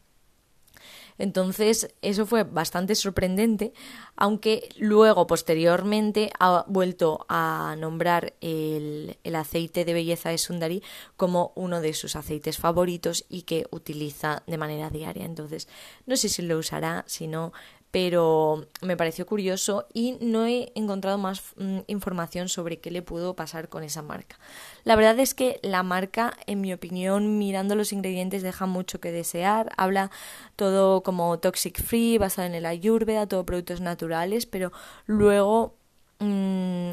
Entonces, 1.17 1.93
eso 2.01 2.25
fue 2.25 2.43
bastante 2.43 2.95
sorprendente, 2.95 3.73
aunque 4.15 4.69
luego, 4.77 5.27
posteriormente, 5.27 6.31
ha 6.39 6.65
vuelto 6.67 7.25
a 7.29 7.75
nombrar 7.77 8.33
el, 8.41 9.17
el, 9.23 9.35
aceite 9.35 9.85
de 9.85 9.93
belleza 9.93 10.29
de 10.29 10.37
Sundari 10.37 10.83
como 11.17 11.51
uno 11.55 11.81
de 11.81 11.93
sus 11.93 12.15
aceites 12.15 12.57
favoritos 12.57 13.25
y 13.29 13.43
que 13.43 13.65
utiliza 13.71 14.43
de 14.47 14.57
manera 14.57 14.89
diaria. 14.89 15.25
Entonces, 15.25 15.67
no 16.05 16.15
sé 16.15 16.29
si 16.29 16.41
lo 16.41 16.57
usará, 16.57 17.03
si 17.07 17.27
no, 17.27 17.53
pero 17.91 18.67
me 18.81 18.95
pareció 18.95 19.25
curioso 19.25 19.85
y 19.93 20.17
no 20.21 20.45
he 20.45 20.71
encontrado 20.75 21.17
más 21.17 21.43
mm, 21.57 21.79
información 21.87 22.47
sobre 22.47 22.79
qué 22.79 22.89
le 22.89 23.01
pudo 23.01 23.35
pasar 23.35 23.67
con 23.67 23.83
esa 23.83 24.01
marca. 24.01 24.39
La 24.85 24.95
verdad 24.95 25.19
es 25.19 25.33
que 25.33 25.59
la 25.61 25.83
marca, 25.83 26.33
en 26.47 26.61
mi 26.61 26.73
opinión, 26.73 27.37
mirando 27.37 27.75
los 27.75 27.91
ingredientes, 27.91 28.43
deja 28.43 28.65
mucho 28.65 29.01
que 29.01 29.11
desear. 29.11 29.71
Habla 29.75 30.09
todo 30.55 31.03
como 31.03 31.37
toxic 31.39 31.81
free, 31.81 32.17
basado 32.17 32.47
en 32.47 32.55
el 32.55 32.65
ayurveda, 32.65 33.27
todo 33.27 33.45
productos 33.45 33.81
naturales, 33.81 34.45
pero 34.45 34.71
luego 35.05 35.75
mm, 36.19 36.91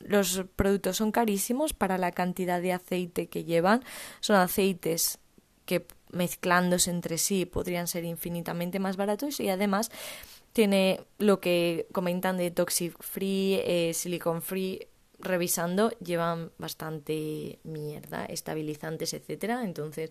los 0.00 0.44
productos 0.56 0.98
son 0.98 1.10
carísimos 1.10 1.72
para 1.72 1.96
la 1.96 2.12
cantidad 2.12 2.60
de 2.60 2.74
aceite 2.74 3.28
que 3.28 3.44
llevan. 3.44 3.82
Son 4.20 4.36
aceites 4.36 5.18
que 5.68 5.86
mezclándose 6.10 6.90
entre 6.90 7.18
sí 7.18 7.44
podrían 7.44 7.86
ser 7.86 8.04
infinitamente 8.04 8.78
más 8.78 8.96
baratos 8.96 9.38
y 9.38 9.50
además 9.50 9.90
tiene 10.54 11.02
lo 11.18 11.40
que 11.40 11.86
comentan 11.92 12.38
de 12.38 12.50
toxic 12.50 13.00
free, 13.02 13.60
eh, 13.64 13.92
silicon 13.92 14.40
free, 14.40 14.88
revisando 15.18 15.90
llevan 15.98 16.50
bastante 16.56 17.58
mierda, 17.64 18.24
estabilizantes, 18.24 19.12
etcétera. 19.12 19.62
Entonces, 19.62 20.10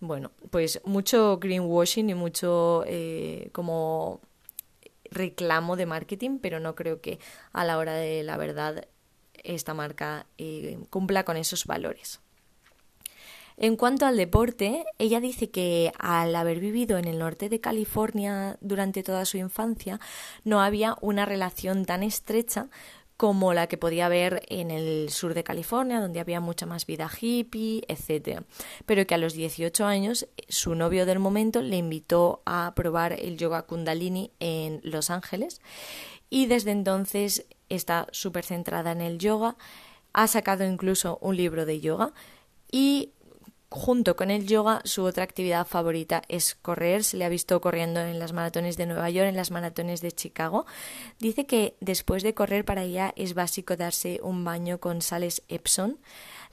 bueno, 0.00 0.30
pues 0.50 0.80
mucho 0.84 1.38
greenwashing 1.38 2.08
y 2.08 2.14
mucho 2.14 2.82
eh, 2.86 3.50
como 3.52 4.20
reclamo 5.10 5.76
de 5.76 5.84
marketing, 5.84 6.38
pero 6.40 6.58
no 6.58 6.74
creo 6.74 7.02
que 7.02 7.18
a 7.52 7.66
la 7.66 7.76
hora 7.76 7.94
de 7.94 8.22
la 8.22 8.38
verdad 8.38 8.88
esta 9.44 9.74
marca 9.74 10.26
eh, 10.38 10.78
cumpla 10.88 11.24
con 11.24 11.36
esos 11.36 11.66
valores. 11.66 12.20
En 13.58 13.76
cuanto 13.76 14.04
al 14.04 14.18
deporte, 14.18 14.84
ella 14.98 15.20
dice 15.20 15.50
que 15.50 15.92
al 15.98 16.36
haber 16.36 16.60
vivido 16.60 16.98
en 16.98 17.06
el 17.06 17.18
norte 17.18 17.48
de 17.48 17.60
California 17.60 18.58
durante 18.60 19.02
toda 19.02 19.24
su 19.24 19.38
infancia, 19.38 19.98
no 20.44 20.60
había 20.60 20.96
una 21.00 21.24
relación 21.24 21.86
tan 21.86 22.02
estrecha 22.02 22.68
como 23.16 23.54
la 23.54 23.66
que 23.66 23.78
podía 23.78 24.06
haber 24.06 24.42
en 24.48 24.70
el 24.70 25.08
sur 25.10 25.32
de 25.32 25.42
California, 25.42 26.00
donde 26.00 26.20
había 26.20 26.40
mucha 26.40 26.66
más 26.66 26.84
vida 26.84 27.10
hippie, 27.10 27.82
etc. 27.88 28.42
Pero 28.84 29.06
que 29.06 29.14
a 29.14 29.18
los 29.18 29.32
18 29.32 29.86
años 29.86 30.28
su 30.48 30.74
novio 30.74 31.06
del 31.06 31.18
momento 31.18 31.62
le 31.62 31.78
invitó 31.78 32.42
a 32.44 32.74
probar 32.76 33.14
el 33.14 33.38
yoga 33.38 33.62
kundalini 33.62 34.32
en 34.38 34.80
Los 34.84 35.08
Ángeles 35.08 35.62
y 36.28 36.44
desde 36.44 36.72
entonces 36.72 37.46
está 37.70 38.06
súper 38.12 38.44
centrada 38.44 38.92
en 38.92 39.00
el 39.00 39.18
yoga, 39.18 39.56
ha 40.12 40.26
sacado 40.26 40.64
incluso 40.64 41.18
un 41.22 41.36
libro 41.36 41.64
de 41.64 41.80
yoga 41.80 42.12
y 42.70 43.12
Junto 43.68 44.14
con 44.14 44.30
el 44.30 44.46
yoga, 44.46 44.80
su 44.84 45.02
otra 45.02 45.24
actividad 45.24 45.66
favorita 45.66 46.22
es 46.28 46.54
correr. 46.54 47.02
Se 47.02 47.16
le 47.16 47.24
ha 47.24 47.28
visto 47.28 47.60
corriendo 47.60 48.00
en 48.00 48.20
las 48.20 48.32
maratones 48.32 48.76
de 48.76 48.86
Nueva 48.86 49.10
York, 49.10 49.28
en 49.28 49.36
las 49.36 49.50
maratones 49.50 50.00
de 50.00 50.12
Chicago. 50.12 50.66
Dice 51.18 51.46
que 51.46 51.76
después 51.80 52.22
de 52.22 52.32
correr 52.32 52.64
para 52.64 52.84
ella 52.84 53.12
es 53.16 53.34
básico 53.34 53.76
darse 53.76 54.20
un 54.22 54.44
baño 54.44 54.78
con 54.78 55.02
sales 55.02 55.42
Epson. 55.48 55.98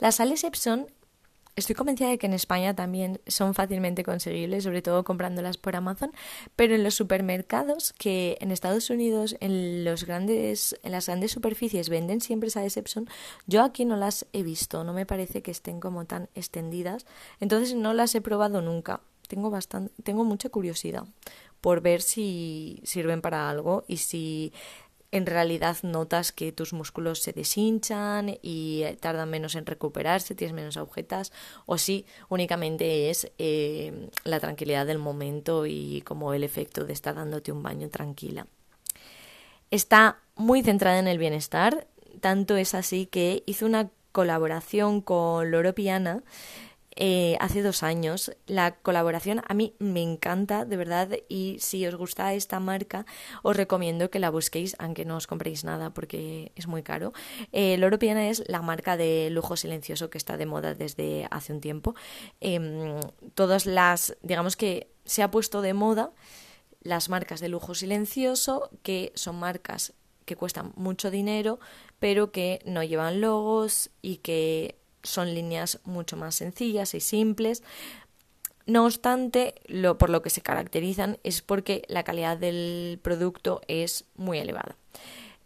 Las 0.00 0.16
sales 0.16 0.42
Epson 0.42 0.88
Estoy 1.56 1.76
convencida 1.76 2.08
de 2.08 2.18
que 2.18 2.26
en 2.26 2.32
España 2.32 2.74
también 2.74 3.20
son 3.28 3.54
fácilmente 3.54 4.02
conseguibles, 4.02 4.64
sobre 4.64 4.82
todo 4.82 5.04
comprándolas 5.04 5.56
por 5.56 5.76
Amazon, 5.76 6.10
pero 6.56 6.74
en 6.74 6.82
los 6.82 6.96
supermercados 6.96 7.92
que 7.96 8.36
en 8.40 8.50
Estados 8.50 8.90
Unidos 8.90 9.36
en 9.38 9.84
los 9.84 10.04
grandes 10.04 10.76
en 10.82 10.90
las 10.90 11.06
grandes 11.06 11.30
superficies 11.30 11.88
venden 11.88 12.20
siempre 12.20 12.48
esa 12.48 12.64
Epson, 12.64 13.08
yo 13.46 13.62
aquí 13.62 13.84
no 13.84 13.96
las 13.96 14.26
he 14.32 14.42
visto, 14.42 14.82
no 14.82 14.92
me 14.92 15.06
parece 15.06 15.42
que 15.42 15.52
estén 15.52 15.78
como 15.78 16.06
tan 16.06 16.28
extendidas, 16.34 17.06
entonces 17.38 17.74
no 17.74 17.92
las 17.94 18.14
he 18.14 18.20
probado 18.20 18.60
nunca. 18.60 19.00
Tengo 19.28 19.48
bastante 19.48 19.92
tengo 20.02 20.24
mucha 20.24 20.48
curiosidad 20.48 21.04
por 21.60 21.80
ver 21.80 22.02
si 22.02 22.80
sirven 22.84 23.22
para 23.22 23.48
algo 23.48 23.84
y 23.88 23.96
si 23.98 24.52
en 25.14 25.26
realidad 25.26 25.76
notas 25.82 26.32
que 26.32 26.50
tus 26.50 26.72
músculos 26.72 27.22
se 27.22 27.32
deshinchan 27.32 28.36
y 28.42 28.82
tardan 28.98 29.30
menos 29.30 29.54
en 29.54 29.64
recuperarse, 29.64 30.34
tienes 30.34 30.56
menos 30.56 30.76
agujetas, 30.76 31.32
o 31.66 31.78
si 31.78 32.04
únicamente 32.28 33.10
es 33.10 33.30
eh, 33.38 34.08
la 34.24 34.40
tranquilidad 34.40 34.86
del 34.86 34.98
momento 34.98 35.66
y 35.66 36.02
como 36.04 36.34
el 36.34 36.42
efecto 36.42 36.84
de 36.84 36.94
estar 36.94 37.14
dándote 37.14 37.52
un 37.52 37.62
baño 37.62 37.88
tranquila. 37.90 38.48
Está 39.70 40.18
muy 40.34 40.64
centrada 40.64 40.98
en 40.98 41.06
el 41.06 41.18
bienestar, 41.18 41.86
tanto 42.20 42.56
es 42.56 42.74
así 42.74 43.06
que 43.06 43.44
hizo 43.46 43.66
una 43.66 43.90
colaboración 44.10 45.00
con 45.00 45.52
Loro 45.52 45.76
Piana 45.76 46.24
eh, 46.96 47.36
hace 47.40 47.62
dos 47.62 47.82
años. 47.82 48.32
La 48.46 48.76
colaboración 48.76 49.42
a 49.46 49.54
mí 49.54 49.74
me 49.78 50.02
encanta, 50.02 50.64
de 50.64 50.76
verdad, 50.76 51.10
y 51.28 51.56
si 51.60 51.86
os 51.86 51.94
gusta 51.94 52.34
esta 52.34 52.60
marca, 52.60 53.06
os 53.42 53.56
recomiendo 53.56 54.10
que 54.10 54.18
la 54.18 54.30
busquéis, 54.30 54.76
aunque 54.78 55.04
no 55.04 55.16
os 55.16 55.26
compréis 55.26 55.64
nada 55.64 55.90
porque 55.90 56.52
es 56.56 56.66
muy 56.66 56.82
caro. 56.82 57.12
Eh, 57.52 57.76
Loro 57.78 57.98
Piana 57.98 58.28
es 58.28 58.44
la 58.46 58.62
marca 58.62 58.96
de 58.96 59.28
lujo 59.30 59.56
silencioso 59.56 60.10
que 60.10 60.18
está 60.18 60.36
de 60.36 60.46
moda 60.46 60.74
desde 60.74 61.26
hace 61.30 61.52
un 61.52 61.60
tiempo. 61.60 61.94
Eh, 62.40 63.00
todas 63.34 63.66
las, 63.66 64.16
digamos 64.22 64.56
que 64.56 64.88
se 65.04 65.22
ha 65.22 65.30
puesto 65.30 65.62
de 65.62 65.74
moda 65.74 66.12
las 66.80 67.08
marcas 67.08 67.40
de 67.40 67.48
lujo 67.48 67.74
silencioso, 67.74 68.70
que 68.82 69.12
son 69.14 69.36
marcas 69.36 69.94
que 70.24 70.36
cuestan 70.36 70.72
mucho 70.76 71.10
dinero, 71.10 71.58
pero 71.98 72.30
que 72.30 72.60
no 72.64 72.82
llevan 72.82 73.20
logos 73.20 73.90
y 74.02 74.18
que 74.18 74.78
son 75.04 75.34
líneas 75.34 75.78
mucho 75.84 76.16
más 76.16 76.34
sencillas 76.34 76.94
y 76.94 77.00
simples. 77.00 77.62
No 78.66 78.86
obstante, 78.86 79.54
lo, 79.66 79.98
por 79.98 80.10
lo 80.10 80.22
que 80.22 80.30
se 80.30 80.40
caracterizan 80.40 81.18
es 81.22 81.42
porque 81.42 81.84
la 81.88 82.02
calidad 82.02 82.36
del 82.36 82.98
producto 83.02 83.60
es 83.68 84.06
muy 84.16 84.38
elevada. 84.38 84.76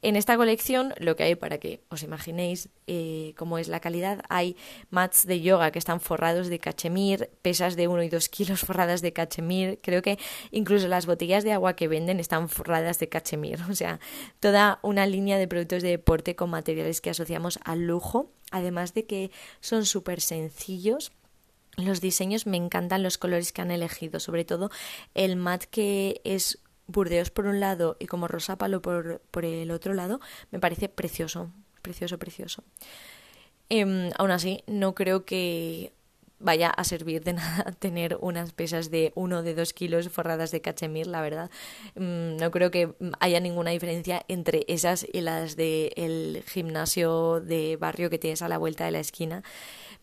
En 0.01 0.15
esta 0.15 0.37
colección, 0.37 0.95
lo 0.99 1.17
que 1.17 1.25
hay 1.25 1.35
para 1.35 1.59
que 1.59 1.83
os 1.89 2.05
imaginéis 2.05 2.69
eh, 2.87 3.35
cómo 3.37 3.59
es 3.59 3.67
la 3.67 3.81
calidad, 3.81 4.23
hay 4.29 4.57
mats 4.91 5.27
de 5.27 5.41
yoga 5.41 5.73
que 5.73 5.81
están 5.81 6.01
forrados 6.01 6.47
de 6.47 6.61
cachemir, 6.61 7.31
pesas 7.43 7.75
de 7.75 7.89
1 7.89 8.05
y 8.05 8.09
2 8.09 8.29
kilos 8.29 8.61
forradas 8.67 9.03
de 9.03 9.13
cachemir. 9.13 9.81
Creo 9.83 10.01
que 10.01 10.19
incluso 10.53 10.87
las 10.87 11.07
botellas 11.07 11.43
de 11.43 11.53
agua 11.53 11.75
que 11.75 11.89
venden 11.89 12.21
están 12.21 12.49
forradas 12.49 12.99
de 12.99 13.09
cachemir. 13.09 13.59
O 13.69 13.75
sea, 13.75 14.01
toda 14.41 14.81
una 14.83 15.07
línea 15.07 15.39
de 15.39 15.47
productos 15.47 15.83
de 15.83 15.91
deporte 15.91 16.35
con 16.35 16.51
materiales 16.51 17.01
que 17.01 17.11
asociamos 17.11 17.61
al 17.65 17.87
lujo, 17.87 18.33
además 18.51 18.95
de 18.95 19.07
que 19.07 19.31
son 19.61 19.85
súper 19.85 20.21
sencillos 20.21 21.13
los 21.77 22.01
diseños 22.01 22.47
me 22.47 22.57
encantan 22.57 23.05
los 23.05 23.19
colores 23.19 23.53
que 23.53 23.63
han 23.63 23.71
elegido, 23.71 24.19
sobre 24.19 24.45
todo 24.45 24.71
el 25.15 25.37
mat 25.37 25.63
que 25.65 26.21
es 26.25 26.59
Burdeos 26.89 27.31
por 27.31 27.47
un 27.47 27.61
lado 27.61 27.97
y 28.01 28.07
como 28.07 28.27
Rosa 28.27 28.57
Palo 28.57 28.83
por, 28.83 29.21
por 29.31 29.45
el 29.45 29.71
otro 29.71 29.95
lado, 29.95 30.21
me 30.51 30.59
parece 30.59 30.89
precioso, 30.89 31.51
precioso, 31.83 32.19
precioso. 32.19 32.65
Eh, 33.71 34.11
aún 34.17 34.31
así, 34.31 34.65
no 34.67 34.95
creo 34.95 35.25
que 35.25 35.93
vaya 36.41 36.71
a 36.71 36.85
servir 36.85 37.23
de 37.25 37.33
nada 37.35 37.73
tener 37.79 38.17
unas 38.21 38.53
pesas 38.53 38.91
de 38.91 39.13
uno 39.15 39.43
de 39.43 39.55
dos 39.55 39.73
kilos 39.73 40.09
forradas 40.09 40.51
de 40.51 40.61
cachemir, 40.61 41.07
la 41.07 41.21
verdad. 41.21 41.51
Mm, 41.95 42.37
no 42.37 42.51
creo 42.51 42.71
que 42.71 42.95
haya 43.21 43.41
ninguna 43.41 43.71
diferencia 43.71 44.25
entre 44.29 44.65
esas 44.69 45.07
y 45.13 45.21
las 45.21 45.57
del 45.57 46.43
gimnasio 46.47 47.41
de 47.41 47.77
barrio 47.77 48.11
que 48.11 48.19
tienes 48.19 48.43
a 48.43 48.49
la 48.49 48.59
vuelta 48.59 48.85
de 48.85 48.93
la 48.93 49.01
esquina. 49.01 49.43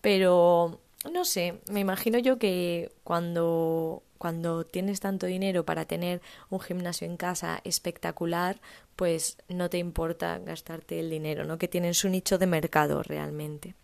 Pero 0.01 0.79
no 1.11 1.25
sé, 1.25 1.61
me 1.71 1.79
imagino 1.79 2.19
yo 2.19 2.37
que 2.37 2.91
cuando 3.03 4.03
cuando 4.17 4.65
tienes 4.65 4.99
tanto 4.99 5.25
dinero 5.25 5.65
para 5.65 5.85
tener 5.85 6.21
un 6.49 6.59
gimnasio 6.59 7.07
en 7.07 7.17
casa 7.17 7.61
espectacular, 7.63 8.59
pues 8.95 9.37
no 9.47 9.69
te 9.69 9.77
importa 9.77 10.39
gastarte 10.39 10.99
el 10.99 11.09
dinero, 11.09 11.45
¿no? 11.45 11.57
Que 11.57 11.67
tienen 11.67 11.93
su 11.93 12.09
nicho 12.09 12.37
de 12.37 12.47
mercado 12.47 13.03
realmente. 13.03 13.75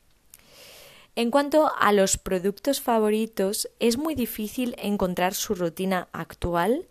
En 1.15 1.29
cuanto 1.29 1.71
a 1.77 1.91
los 1.91 2.17
productos 2.17 2.79
favoritos, 2.79 3.69
es 3.79 3.97
muy 3.97 4.15
difícil 4.15 4.75
encontrar 4.77 5.33
su 5.33 5.55
rutina 5.55 6.07
actual. 6.13 6.87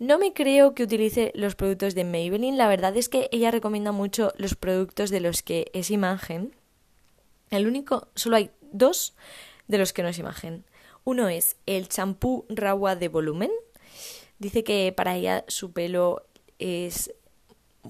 No 0.00 0.18
me 0.18 0.32
creo 0.32 0.74
que 0.74 0.82
utilice 0.82 1.30
los 1.34 1.54
productos 1.54 1.94
de 1.94 2.04
Maybelline, 2.04 2.56
la 2.56 2.68
verdad 2.68 2.96
es 2.96 3.08
que 3.08 3.28
ella 3.30 3.50
recomienda 3.52 3.92
mucho 3.92 4.32
los 4.36 4.56
productos 4.56 5.10
de 5.10 5.20
los 5.20 5.42
que 5.42 5.70
es 5.74 5.90
imagen. 5.90 6.54
El 7.50 7.66
único, 7.68 8.08
solo 8.14 8.36
hay 8.36 8.50
dos 8.72 9.14
de 9.68 9.78
los 9.78 9.92
que 9.92 10.02
no 10.02 10.08
es 10.08 10.18
imagen. 10.18 10.64
Uno 11.04 11.28
es 11.28 11.56
el 11.66 11.88
champú 11.88 12.44
Rawa 12.48 12.96
de 12.96 13.08
volumen. 13.08 13.50
Dice 14.38 14.64
que 14.64 14.92
para 14.96 15.16
ella 15.16 15.44
su 15.48 15.72
pelo 15.72 16.24
es 16.58 17.12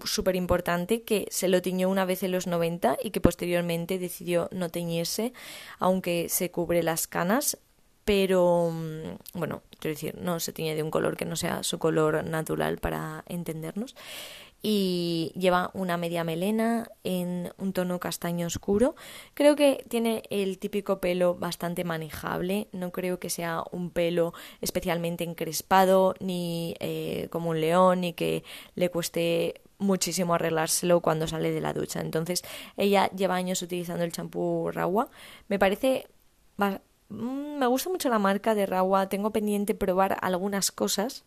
súper 0.05 0.37
importante, 0.37 1.03
que 1.03 1.27
se 1.31 1.49
lo 1.49 1.63
tiñó 1.63 1.89
una 1.89 2.05
vez 2.05 2.23
en 2.23 2.33
los 2.33 2.47
90 2.47 2.99
y 3.03 3.11
que 3.11 3.21
posteriormente 3.21 3.99
decidió 3.99 4.49
no 4.53 4.69
teñirse, 4.69 5.33
aunque 5.79 6.29
se 6.29 6.51
cubre 6.51 6.83
las 6.83 7.07
canas. 7.07 7.59
Pero, 8.05 8.71
mm, 8.73 9.39
bueno, 9.39 9.63
quiero 9.79 9.95
decir, 9.95 10.17
no 10.19 10.41
se 10.41 10.53
tiñe 10.53 10.75
de 10.75 10.83
un 10.83 10.91
color 10.91 11.17
que 11.17 11.27
no 11.27 11.37
sea 11.37 11.63
su 11.63 11.79
color 11.79 12.25
natural 12.25 12.79
para 12.79 13.25
entendernos 13.29 13.95
y 14.63 15.33
lleva 15.37 15.71
una 15.73 15.97
media 15.97 16.25
melena 16.25 16.91
en 17.03 17.53
un 17.57 17.73
tono 17.73 17.99
castaño 17.99 18.47
oscuro. 18.47 18.95
Creo 19.35 19.57
que 19.57 19.85
tiene 19.89 20.23
el 20.31 20.59
típico 20.59 21.01
pelo 21.01 21.35
bastante 21.35 21.85
manejable, 21.85 22.69
no 22.73 22.93
creo 22.93 23.19
que 23.19 23.31
sea 23.31 23.65
un 23.73 23.91
pelo 23.91 24.35
especialmente 24.61 25.25
encrespado 25.25 26.15
ni 26.21 26.75
eh, 26.81 27.29
como 27.31 27.51
un 27.51 27.61
león 27.61 28.03
ni 28.03 28.13
que 28.13 28.45
le 28.75 28.91
cueste 28.91 29.63
muchísimo 29.79 30.35
arreglárselo 30.35 31.01
cuando 31.01 31.27
sale 31.27 31.51
de 31.53 31.61
la 31.61 31.73
ducha. 31.73 32.01
Entonces 32.01 32.43
ella 32.77 33.09
lleva 33.11 33.35
años 33.37 33.63
utilizando 33.63 34.05
el 34.05 34.13
champú 34.13 34.71
Rawa. 34.73 35.09
Me 35.49 35.59
parece... 35.59 36.07
Mm, 37.09 37.59
me 37.59 37.67
gusta 37.67 37.91
mucho 37.91 38.09
la 38.09 38.19
marca 38.19 38.55
de 38.55 38.67
Rawa, 38.67 39.09
tengo 39.09 39.33
pendiente 39.33 39.75
probar 39.75 40.19
algunas 40.23 40.71
cosas, 40.71 41.25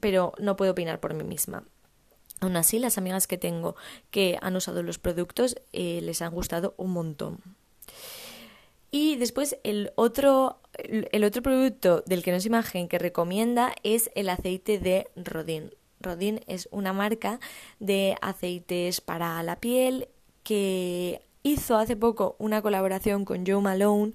pero 0.00 0.32
no 0.38 0.56
puedo 0.56 0.72
opinar 0.72 1.00
por 1.00 1.14
mí 1.14 1.24
misma. 1.24 1.64
Aún 2.42 2.56
así, 2.56 2.80
las 2.80 2.98
amigas 2.98 3.28
que 3.28 3.38
tengo 3.38 3.76
que 4.10 4.36
han 4.42 4.56
usado 4.56 4.82
los 4.82 4.98
productos 4.98 5.54
eh, 5.72 6.00
les 6.02 6.22
han 6.22 6.32
gustado 6.32 6.74
un 6.76 6.90
montón. 6.90 7.38
Y 8.90 9.14
después 9.14 9.58
el 9.62 9.92
otro, 9.94 10.58
el 10.74 11.22
otro 11.22 11.40
producto 11.40 12.02
del 12.04 12.24
que 12.24 12.32
no 12.32 12.38
es 12.38 12.44
imagen 12.44 12.88
que 12.88 12.98
recomienda 12.98 13.76
es 13.84 14.10
el 14.16 14.28
aceite 14.28 14.80
de 14.80 15.06
Rodin. 15.14 15.70
Rodin 16.00 16.40
es 16.48 16.68
una 16.72 16.92
marca 16.92 17.38
de 17.78 18.16
aceites 18.20 19.00
para 19.00 19.40
la 19.44 19.60
piel 19.60 20.08
que 20.42 21.22
hizo 21.44 21.76
hace 21.76 21.94
poco 21.94 22.34
una 22.40 22.60
colaboración 22.60 23.24
con 23.24 23.46
Joe 23.46 23.62
Malone 23.62 24.14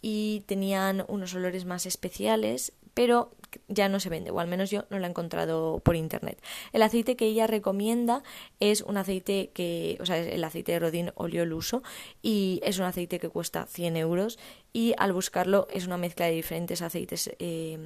y 0.00 0.42
tenían 0.46 1.04
unos 1.06 1.34
olores 1.34 1.66
más 1.66 1.84
especiales, 1.84 2.72
pero 2.94 3.30
ya 3.68 3.88
no 3.88 4.00
se 4.00 4.08
vende, 4.08 4.30
o 4.30 4.40
al 4.40 4.48
menos 4.48 4.70
yo 4.70 4.84
no 4.90 4.98
lo 4.98 5.06
he 5.06 5.08
encontrado 5.08 5.80
por 5.80 5.96
internet. 5.96 6.42
El 6.72 6.82
aceite 6.82 7.16
que 7.16 7.26
ella 7.26 7.46
recomienda 7.46 8.22
es 8.60 8.82
un 8.82 8.96
aceite 8.96 9.50
que, 9.54 9.96
o 10.00 10.06
sea, 10.06 10.18
es 10.18 10.34
el 10.34 10.44
aceite 10.44 10.72
de 10.72 10.78
Rodin 10.78 11.12
Oleoluso 11.14 11.82
y 12.22 12.60
es 12.62 12.78
un 12.78 12.84
aceite 12.84 13.18
que 13.18 13.28
cuesta 13.28 13.66
100 13.66 13.96
euros 13.96 14.38
y 14.72 14.94
al 14.98 15.12
buscarlo 15.12 15.68
es 15.72 15.86
una 15.86 15.96
mezcla 15.96 16.26
de 16.26 16.32
diferentes 16.32 16.82
aceites 16.82 17.30
eh, 17.38 17.78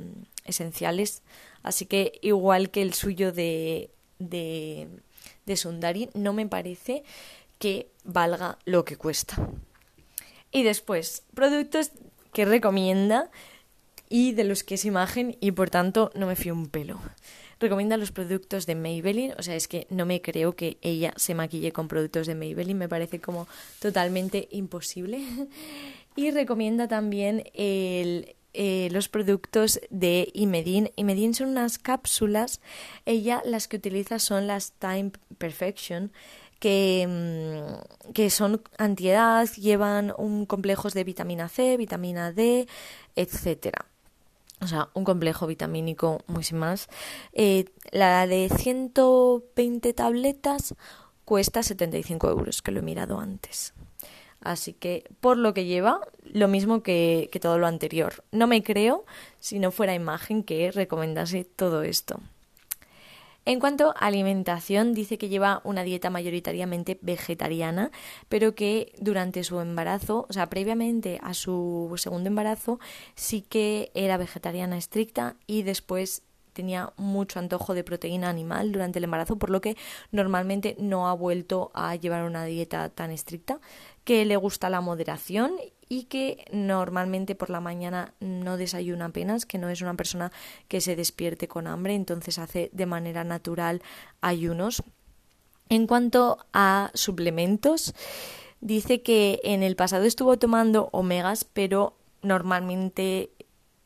esenciales, 0.44 1.22
así 1.62 1.86
que 1.86 2.18
igual 2.22 2.70
que 2.70 2.82
el 2.82 2.94
suyo 2.94 3.32
de, 3.32 3.90
de, 4.18 4.88
de 5.46 5.56
Sundari, 5.56 6.10
no 6.14 6.32
me 6.32 6.46
parece 6.46 7.02
que 7.58 7.90
valga 8.04 8.58
lo 8.64 8.84
que 8.84 8.96
cuesta. 8.96 9.36
Y 10.50 10.64
después, 10.64 11.22
productos 11.34 11.92
que 12.32 12.44
recomienda 12.44 13.30
y 14.12 14.32
de 14.32 14.44
los 14.44 14.62
que 14.62 14.74
es 14.74 14.84
imagen 14.84 15.38
y 15.40 15.52
por 15.52 15.70
tanto 15.70 16.10
no 16.14 16.26
me 16.26 16.36
fío 16.36 16.52
un 16.52 16.68
pelo. 16.68 17.00
Recomienda 17.58 17.96
los 17.96 18.12
productos 18.12 18.66
de 18.66 18.74
Maybelline, 18.74 19.32
o 19.38 19.42
sea, 19.42 19.56
es 19.56 19.68
que 19.68 19.86
no 19.88 20.04
me 20.04 20.20
creo 20.20 20.54
que 20.54 20.76
ella 20.82 21.14
se 21.16 21.34
maquille 21.34 21.72
con 21.72 21.88
productos 21.88 22.26
de 22.26 22.34
Maybelline, 22.34 22.76
me 22.76 22.90
parece 22.90 23.20
como 23.20 23.48
totalmente 23.80 24.48
imposible. 24.52 25.18
Y 26.14 26.30
recomienda 26.30 26.88
también 26.88 27.42
eh, 27.54 28.34
los 28.92 29.08
productos 29.08 29.80
de 29.88 30.28
Imedin. 30.34 30.90
Imedin 30.94 31.32
son 31.32 31.48
unas 31.48 31.78
cápsulas, 31.78 32.60
ella 33.06 33.40
las 33.46 33.66
que 33.66 33.78
utiliza 33.78 34.18
son 34.18 34.46
las 34.46 34.72
Time 34.72 35.12
Perfection, 35.38 36.12
que, 36.60 37.06
mm, 37.08 38.12
que 38.12 38.28
son 38.28 38.62
antiedad, 38.76 39.48
llevan 39.56 40.12
un 40.18 40.44
complejos 40.44 40.92
de 40.92 41.02
vitamina 41.02 41.48
C, 41.48 41.78
vitamina 41.78 42.30
D, 42.30 42.68
etcétera. 43.16 43.86
O 44.62 44.66
sea, 44.68 44.90
un 44.94 45.02
complejo 45.04 45.48
vitamínico 45.48 46.22
muy 46.28 46.44
sin 46.44 46.58
más. 46.58 46.88
Eh, 47.32 47.64
la 47.90 48.26
de 48.28 48.48
120 48.48 49.92
tabletas 49.92 50.74
cuesta 51.24 51.64
75 51.64 52.30
euros, 52.30 52.62
que 52.62 52.70
lo 52.70 52.78
he 52.78 52.82
mirado 52.82 53.18
antes. 53.18 53.74
Así 54.40 54.72
que, 54.72 55.04
por 55.20 55.36
lo 55.36 55.52
que 55.52 55.64
lleva, 55.64 56.00
lo 56.22 56.46
mismo 56.46 56.82
que, 56.82 57.28
que 57.32 57.40
todo 57.40 57.58
lo 57.58 57.66
anterior. 57.66 58.24
No 58.30 58.46
me 58.46 58.62
creo, 58.62 59.04
si 59.40 59.58
no 59.58 59.72
fuera 59.72 59.94
imagen, 59.94 60.44
que 60.44 60.70
recomendase 60.70 61.44
todo 61.44 61.82
esto. 61.82 62.20
En 63.44 63.58
cuanto 63.58 63.90
a 63.90 64.06
alimentación, 64.06 64.94
dice 64.94 65.18
que 65.18 65.28
lleva 65.28 65.62
una 65.64 65.82
dieta 65.82 66.10
mayoritariamente 66.10 66.98
vegetariana, 67.02 67.90
pero 68.28 68.54
que 68.54 68.92
durante 69.00 69.42
su 69.42 69.58
embarazo, 69.58 70.26
o 70.28 70.32
sea, 70.32 70.48
previamente 70.48 71.18
a 71.22 71.34
su 71.34 71.92
segundo 71.96 72.28
embarazo, 72.28 72.78
sí 73.16 73.42
que 73.42 73.90
era 73.94 74.16
vegetariana 74.16 74.78
estricta 74.78 75.34
y 75.48 75.64
después 75.64 76.22
tenía 76.52 76.92
mucho 76.96 77.40
antojo 77.40 77.74
de 77.74 77.82
proteína 77.82 78.28
animal 78.28 78.70
durante 78.70 78.98
el 78.98 79.04
embarazo, 79.04 79.36
por 79.36 79.50
lo 79.50 79.60
que 79.60 79.76
normalmente 80.12 80.76
no 80.78 81.08
ha 81.08 81.14
vuelto 81.14 81.72
a 81.74 81.96
llevar 81.96 82.22
una 82.24 82.44
dieta 82.44 82.90
tan 82.90 83.10
estricta, 83.10 83.58
que 84.04 84.24
le 84.24 84.36
gusta 84.36 84.70
la 84.70 84.80
moderación 84.80 85.52
y 85.92 86.04
que 86.04 86.46
normalmente 86.50 87.34
por 87.34 87.50
la 87.50 87.60
mañana 87.60 88.14
no 88.18 88.56
desayuna 88.56 89.04
apenas, 89.04 89.44
que 89.44 89.58
no 89.58 89.68
es 89.68 89.82
una 89.82 89.92
persona 89.92 90.32
que 90.66 90.80
se 90.80 90.96
despierte 90.96 91.48
con 91.48 91.66
hambre, 91.66 91.94
entonces 91.94 92.38
hace 92.38 92.70
de 92.72 92.86
manera 92.86 93.24
natural 93.24 93.82
ayunos. 94.22 94.82
En 95.68 95.86
cuanto 95.86 96.38
a 96.54 96.90
suplementos, 96.94 97.92
dice 98.62 99.02
que 99.02 99.40
en 99.44 99.62
el 99.62 99.76
pasado 99.76 100.04
estuvo 100.04 100.38
tomando 100.38 100.88
omegas, 100.92 101.44
pero 101.44 101.98
normalmente 102.22 103.28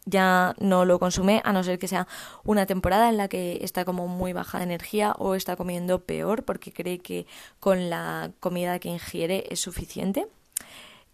ya 0.04 0.54
no 0.60 0.84
lo 0.84 1.00
consume 1.00 1.42
a 1.44 1.52
no 1.52 1.64
ser 1.64 1.80
que 1.80 1.88
sea 1.88 2.06
una 2.44 2.66
temporada 2.66 3.08
en 3.08 3.16
la 3.16 3.26
que 3.26 3.58
está 3.62 3.84
como 3.84 4.06
muy 4.06 4.32
baja 4.32 4.58
de 4.58 4.64
energía 4.64 5.16
o 5.18 5.34
está 5.34 5.56
comiendo 5.56 6.04
peor 6.04 6.44
porque 6.44 6.72
cree 6.72 7.00
que 7.00 7.26
con 7.58 7.90
la 7.90 8.30
comida 8.38 8.78
que 8.78 8.90
ingiere 8.90 9.46
es 9.50 9.58
suficiente 9.58 10.28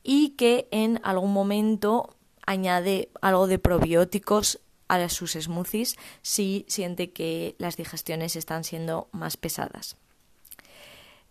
y 0.03 0.31
que 0.31 0.69
en 0.71 1.01
algún 1.03 1.33
momento 1.33 2.17
añade 2.47 3.11
algo 3.21 3.47
de 3.47 3.59
probióticos 3.59 4.61
a 4.89 5.09
sus 5.09 5.33
smoothies 5.33 5.97
si 6.21 6.67
siente 6.69 7.13
que 7.13 7.55
las 7.59 7.77
digestiones 7.77 8.37
están 8.37 8.65
siendo 8.65 9.09
más 9.13 9.37
pesadas. 9.37 9.97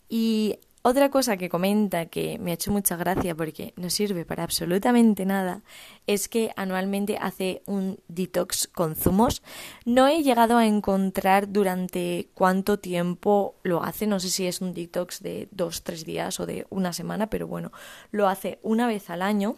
Y 0.09 0.57
otra 0.83 1.11
cosa 1.11 1.37
que 1.37 1.49
comenta 1.49 2.07
que 2.07 2.39
me 2.39 2.51
ha 2.51 2.53
hecho 2.55 2.71
mucha 2.71 2.95
gracia 2.95 3.35
porque 3.35 3.73
no 3.75 3.91
sirve 3.91 4.25
para 4.25 4.43
absolutamente 4.43 5.25
nada 5.25 5.61
es 6.07 6.27
que 6.27 6.51
anualmente 6.55 7.17
hace 7.21 7.61
un 7.67 7.99
detox 8.07 8.67
con 8.67 8.95
zumos. 8.95 9.43
No 9.85 10.07
he 10.07 10.23
llegado 10.23 10.57
a 10.57 10.65
encontrar 10.65 11.51
durante 11.51 12.29
cuánto 12.33 12.79
tiempo 12.79 13.55
lo 13.61 13.83
hace, 13.83 14.07
no 14.07 14.19
sé 14.19 14.29
si 14.29 14.47
es 14.47 14.59
un 14.59 14.73
detox 14.73 15.21
de 15.21 15.49
dos, 15.51 15.83
tres 15.83 16.03
días 16.03 16.39
o 16.39 16.47
de 16.47 16.65
una 16.69 16.93
semana, 16.93 17.29
pero 17.29 17.45
bueno, 17.45 17.71
lo 18.09 18.27
hace 18.27 18.59
una 18.63 18.87
vez 18.87 19.11
al 19.11 19.21
año. 19.21 19.57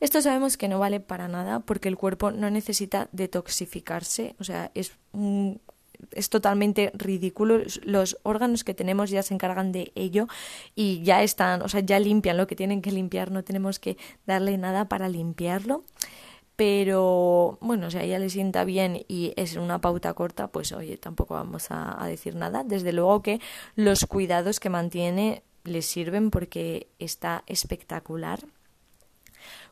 Esto 0.00 0.22
sabemos 0.22 0.56
que 0.56 0.68
no 0.68 0.78
vale 0.78 1.00
para 1.00 1.28
nada 1.28 1.60
porque 1.60 1.88
el 1.88 1.96
cuerpo 1.96 2.30
no 2.30 2.48
necesita 2.48 3.08
detoxificarse, 3.12 4.34
o 4.38 4.44
sea, 4.44 4.70
es 4.74 4.92
un 5.12 5.60
es 6.12 6.30
totalmente 6.30 6.90
ridículo. 6.94 7.60
Los 7.82 8.18
órganos 8.22 8.64
que 8.64 8.74
tenemos 8.74 9.10
ya 9.10 9.22
se 9.22 9.34
encargan 9.34 9.72
de 9.72 9.92
ello 9.94 10.26
y 10.74 11.02
ya 11.02 11.22
están, 11.22 11.62
o 11.62 11.68
sea, 11.68 11.80
ya 11.80 11.98
limpian 11.98 12.36
lo 12.36 12.46
que 12.46 12.56
tienen 12.56 12.82
que 12.82 12.92
limpiar, 12.92 13.30
no 13.30 13.44
tenemos 13.44 13.78
que 13.78 13.96
darle 14.26 14.56
nada 14.58 14.88
para 14.88 15.08
limpiarlo. 15.08 15.84
Pero 16.56 17.56
bueno, 17.60 17.88
si 17.90 17.98
a 17.98 18.02
ella 18.02 18.18
le 18.18 18.30
sienta 18.30 18.64
bien 18.64 19.04
y 19.06 19.32
es 19.36 19.54
una 19.54 19.80
pauta 19.80 20.12
corta, 20.14 20.48
pues 20.48 20.72
oye, 20.72 20.96
tampoco 20.96 21.34
vamos 21.34 21.70
a, 21.70 22.02
a 22.02 22.08
decir 22.08 22.34
nada. 22.34 22.64
Desde 22.64 22.92
luego 22.92 23.22
que 23.22 23.40
los 23.76 24.06
cuidados 24.06 24.58
que 24.58 24.68
mantiene 24.68 25.44
le 25.62 25.82
sirven 25.82 26.30
porque 26.30 26.88
está 26.98 27.44
espectacular. 27.46 28.40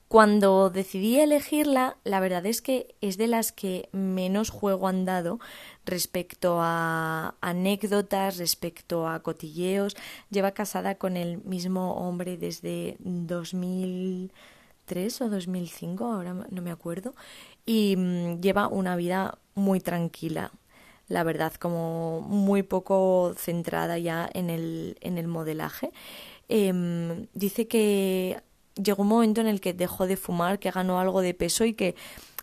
Cuando 0.08 0.70
decidí 0.70 1.18
elegirla, 1.18 1.96
la 2.04 2.20
verdad 2.20 2.46
es 2.46 2.62
que 2.62 2.94
es 3.00 3.18
de 3.18 3.26
las 3.26 3.50
que 3.50 3.88
menos 3.90 4.50
juego 4.50 4.86
han 4.86 5.04
dado 5.04 5.40
respecto 5.84 6.58
a 6.60 7.34
anécdotas, 7.40 8.38
respecto 8.38 9.08
a 9.08 9.20
cotilleos. 9.20 9.96
Lleva 10.30 10.52
casada 10.52 10.94
con 10.94 11.16
el 11.16 11.42
mismo 11.42 11.94
hombre 11.94 12.36
desde 12.36 12.96
2003 13.00 15.22
o 15.22 15.28
2005, 15.28 16.04
ahora 16.04 16.34
no 16.50 16.62
me 16.62 16.70
acuerdo, 16.70 17.16
y 17.64 17.96
mm, 17.96 18.40
lleva 18.40 18.68
una 18.68 18.94
vida 18.94 19.38
muy 19.56 19.80
tranquila, 19.80 20.52
la 21.08 21.24
verdad, 21.24 21.52
como 21.54 22.20
muy 22.20 22.62
poco 22.62 23.34
centrada 23.36 23.98
ya 23.98 24.30
en 24.32 24.50
el, 24.50 24.98
en 25.00 25.18
el 25.18 25.26
modelaje. 25.26 25.90
Em, 26.48 27.26
dice 27.34 27.66
que 27.66 28.40
llegó 28.82 29.02
un 29.02 29.08
momento 29.08 29.40
en 29.40 29.46
el 29.46 29.60
que 29.60 29.72
dejó 29.74 30.06
de 30.06 30.16
fumar, 30.16 30.58
que 30.58 30.70
ganó 30.70 31.00
algo 31.00 31.20
de 31.20 31.34
peso 31.34 31.64
y 31.64 31.74
que 31.74 31.94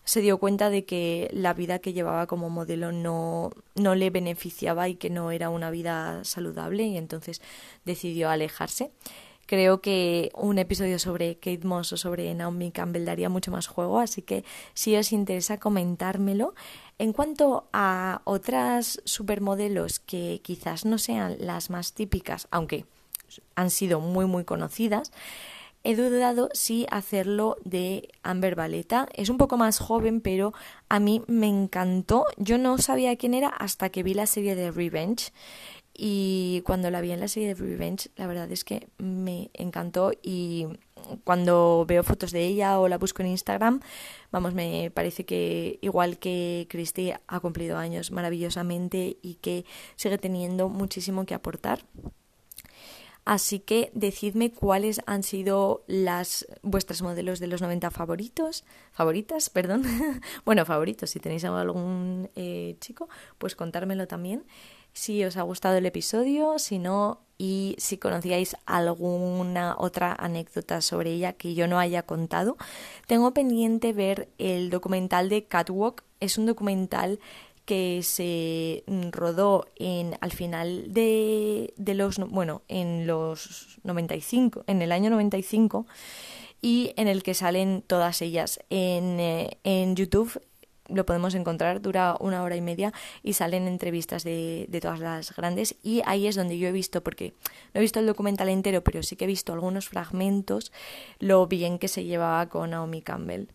se 0.06 0.22
dio 0.22 0.38
cuenta 0.38 0.70
de 0.70 0.86
que 0.86 1.30
la 1.32 1.54
vida 1.54 1.80
que 1.80 1.94
llevaba 1.94 2.28
como 2.28 2.50
modelo 2.50 2.92
no, 2.92 3.52
no 3.76 3.96
le 3.96 4.10
beneficiaba 4.10 4.90
y 4.90 4.96
que 4.96 5.10
no 5.10 5.32
era 5.32 5.50
una 5.50 5.72
vida 5.72 6.24
saludable 6.26 6.84
y 6.84 6.98
entonces 6.98 7.42
decidió 7.86 8.30
alejarse. 8.30 8.92
Creo 9.46 9.82
que 9.82 10.32
un 10.36 10.58
episodio 10.58 11.00
sobre 11.00 11.36
Kate 11.36 11.66
Moss 11.66 11.92
o 11.94 11.98
sobre 11.98 12.34
Naomi 12.34 12.72
Campbell 12.72 13.06
daría 13.06 13.28
mucho 13.28 13.52
más 13.52 13.68
juego, 13.68 14.00
así 14.00 14.22
que 14.22 14.46
si 14.74 14.96
os 14.96 15.12
interesa 15.12 15.60
comentármelo. 15.60 16.54
En 16.98 17.12
cuanto 17.12 17.68
a 17.74 18.22
otras 18.24 19.02
supermodelos 19.04 20.00
que 20.00 20.40
quizás 20.44 20.86
no 20.86 20.98
sean 20.98 21.36
las 21.40 21.70
más 21.70 21.94
típicas, 21.94 22.48
aunque 22.52 22.86
han 23.56 23.70
sido 23.70 24.00
muy 24.00 24.26
muy 24.26 24.46
conocidas, 24.46 25.12
he 25.84 25.96
dudado 25.96 26.50
si 26.54 26.86
hacerlo 26.90 27.58
de 27.64 28.10
Amber 28.24 28.56
Valeta. 28.56 29.08
Es 29.14 29.30
un 29.30 29.38
poco 29.38 29.58
más 29.58 29.80
joven, 29.80 30.22
pero 30.22 30.54
a 30.90 31.00
mí 31.00 31.22
me 31.28 31.48
encantó. 31.48 32.26
Yo 32.38 32.58
no 32.58 32.78
sabía 32.78 33.16
quién 33.18 33.34
era 33.34 33.50
hasta 33.50 33.90
que 33.90 34.04
vi 34.04 34.14
la 34.14 34.26
serie 34.26 34.56
de 34.56 34.72
Revenge. 34.72 35.32
Y 35.96 36.62
cuando 36.66 36.90
la 36.90 37.02
vi 37.02 37.12
en 37.12 37.20
la 37.20 37.28
serie 37.28 37.50
de 37.50 37.56
Revenge, 37.56 38.10
la 38.16 38.26
verdad 38.26 38.52
es 38.52 38.64
que 38.64 38.88
me 38.98 39.52
encantó 39.54 40.12
y 40.24 40.68
cuando 41.24 41.86
veo 41.88 42.04
fotos 42.04 42.32
de 42.32 42.46
ella 42.46 42.80
o 42.80 42.88
la 42.88 42.98
busco 42.98 43.22
en 43.22 43.28
Instagram, 43.28 43.82
vamos, 44.32 44.54
me 44.54 44.90
parece 44.92 45.26
que 45.26 45.78
igual 45.82 46.18
que 46.18 46.66
Christy 46.70 47.12
ha 47.28 47.40
cumplido 47.42 47.78
años 47.78 48.12
maravillosamente 48.12 49.18
y 49.22 49.36
que 49.36 49.66
sigue 49.96 50.18
teniendo 50.18 50.70
muchísimo 50.70 51.26
que 51.26 51.36
aportar. 51.36 51.86
Así 53.26 53.60
que 53.60 53.90
decidme 53.94 54.52
cuáles 54.52 55.02
han 55.06 55.24
sido 55.24 55.84
las 55.88 56.46
vuestras 56.62 57.02
modelos 57.02 57.40
de 57.40 57.48
los 57.48 57.62
90 57.62 57.90
favoritos, 57.90 58.66
favoritas, 58.92 59.50
perdón. 59.50 59.84
bueno, 60.46 60.66
favoritos, 60.66 61.10
si 61.10 61.20
tenéis 61.20 61.46
algún 61.46 62.30
eh, 62.36 62.76
chico, 62.82 63.08
pues 63.38 63.56
contármelo 63.56 64.08
también. 64.08 64.44
Si 64.92 65.24
os 65.24 65.38
ha 65.38 65.42
gustado 65.42 65.78
el 65.78 65.86
episodio, 65.86 66.60
si 66.60 66.80
no, 66.80 67.22
y 67.38 67.76
si 67.80 67.98
conocíais 67.98 68.56
alguna 68.66 69.76
otra 69.78 70.14
anécdota 70.14 70.82
sobre 70.82 71.12
ella 71.12 71.34
que 71.34 71.56
yo 71.56 71.68
no 71.68 71.80
haya 71.80 72.04
contado. 72.04 72.58
Tengo 73.08 73.34
pendiente 73.34 73.92
ver 73.92 74.30
el 74.38 74.70
documental 74.70 75.30
de 75.30 75.46
Catwalk. 75.46 76.04
Es 76.20 76.38
un 76.38 76.46
documental 76.46 77.20
que 77.66 78.02
se 78.04 78.84
rodó 79.12 79.68
en 79.78 80.18
al 80.22 80.32
final 80.32 80.92
de, 80.94 81.74
de 81.78 81.94
los 81.94 82.18
bueno 82.18 82.62
en 82.68 83.08
los 83.08 83.80
95 83.84 84.64
en 84.68 84.82
el 84.82 84.92
año 84.92 85.10
95 85.10 85.86
y 86.62 86.94
en 86.98 87.08
el 87.08 87.24
que 87.24 87.34
salen 87.34 87.84
todas 87.86 88.22
ellas 88.22 88.60
en, 88.70 89.20
eh, 89.20 89.58
en 89.64 89.96
YouTube 89.96 90.42
lo 90.90 91.06
podemos 91.06 91.34
encontrar, 91.34 91.82
dura 91.82 92.18
una 92.20 92.44
hora 92.44 92.56
y 92.56 92.62
media 92.62 92.94
y 93.24 93.34
salen 93.34 93.68
entrevistas 93.68 94.24
de, 94.24 94.66
de, 94.70 94.82
todas 94.82 95.00
las 95.00 95.36
grandes 95.36 95.76
y 95.82 96.02
ahí 96.06 96.28
es 96.28 96.36
donde 96.36 96.58
yo 96.58 96.68
he 96.68 96.72
visto, 96.72 97.02
porque 97.02 97.34
no 97.74 97.80
he 97.80 97.82
visto 97.82 98.00
el 98.00 98.06
documental 98.06 98.50
entero, 98.50 98.84
pero 98.84 99.02
sí 99.02 99.16
que 99.16 99.24
he 99.24 99.28
visto 99.28 99.54
algunos 99.54 99.88
fragmentos, 99.88 100.72
lo 101.20 101.48
bien 101.48 101.80
que 101.80 101.88
se 101.88 102.04
llevaba 102.04 102.48
con 102.50 102.72
Naomi 102.72 103.02
Campbell. 103.02 103.48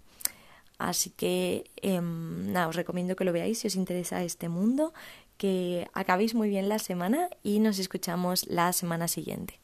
Así 0.79 1.11
que 1.11 1.71
em, 1.83 2.53
nada, 2.53 2.69
os 2.69 2.77
recomiendo 2.77 3.17
que 3.17 3.25
lo 3.25 3.33
veáis 3.33 3.59
si 3.59 3.67
os 3.67 3.77
interesa 3.77 4.23
este 4.23 4.49
mundo, 4.49 4.95
que 5.37 5.89
acabéis 5.93 6.35
muy 6.35 6.49
bien 6.49 6.69
la 6.69 6.79
semana 6.79 7.29
y 7.43 7.59
nos 7.59 7.79
escuchamos 7.79 8.47
la 8.47 8.73
semana 8.73 9.09
siguiente. 9.09 9.59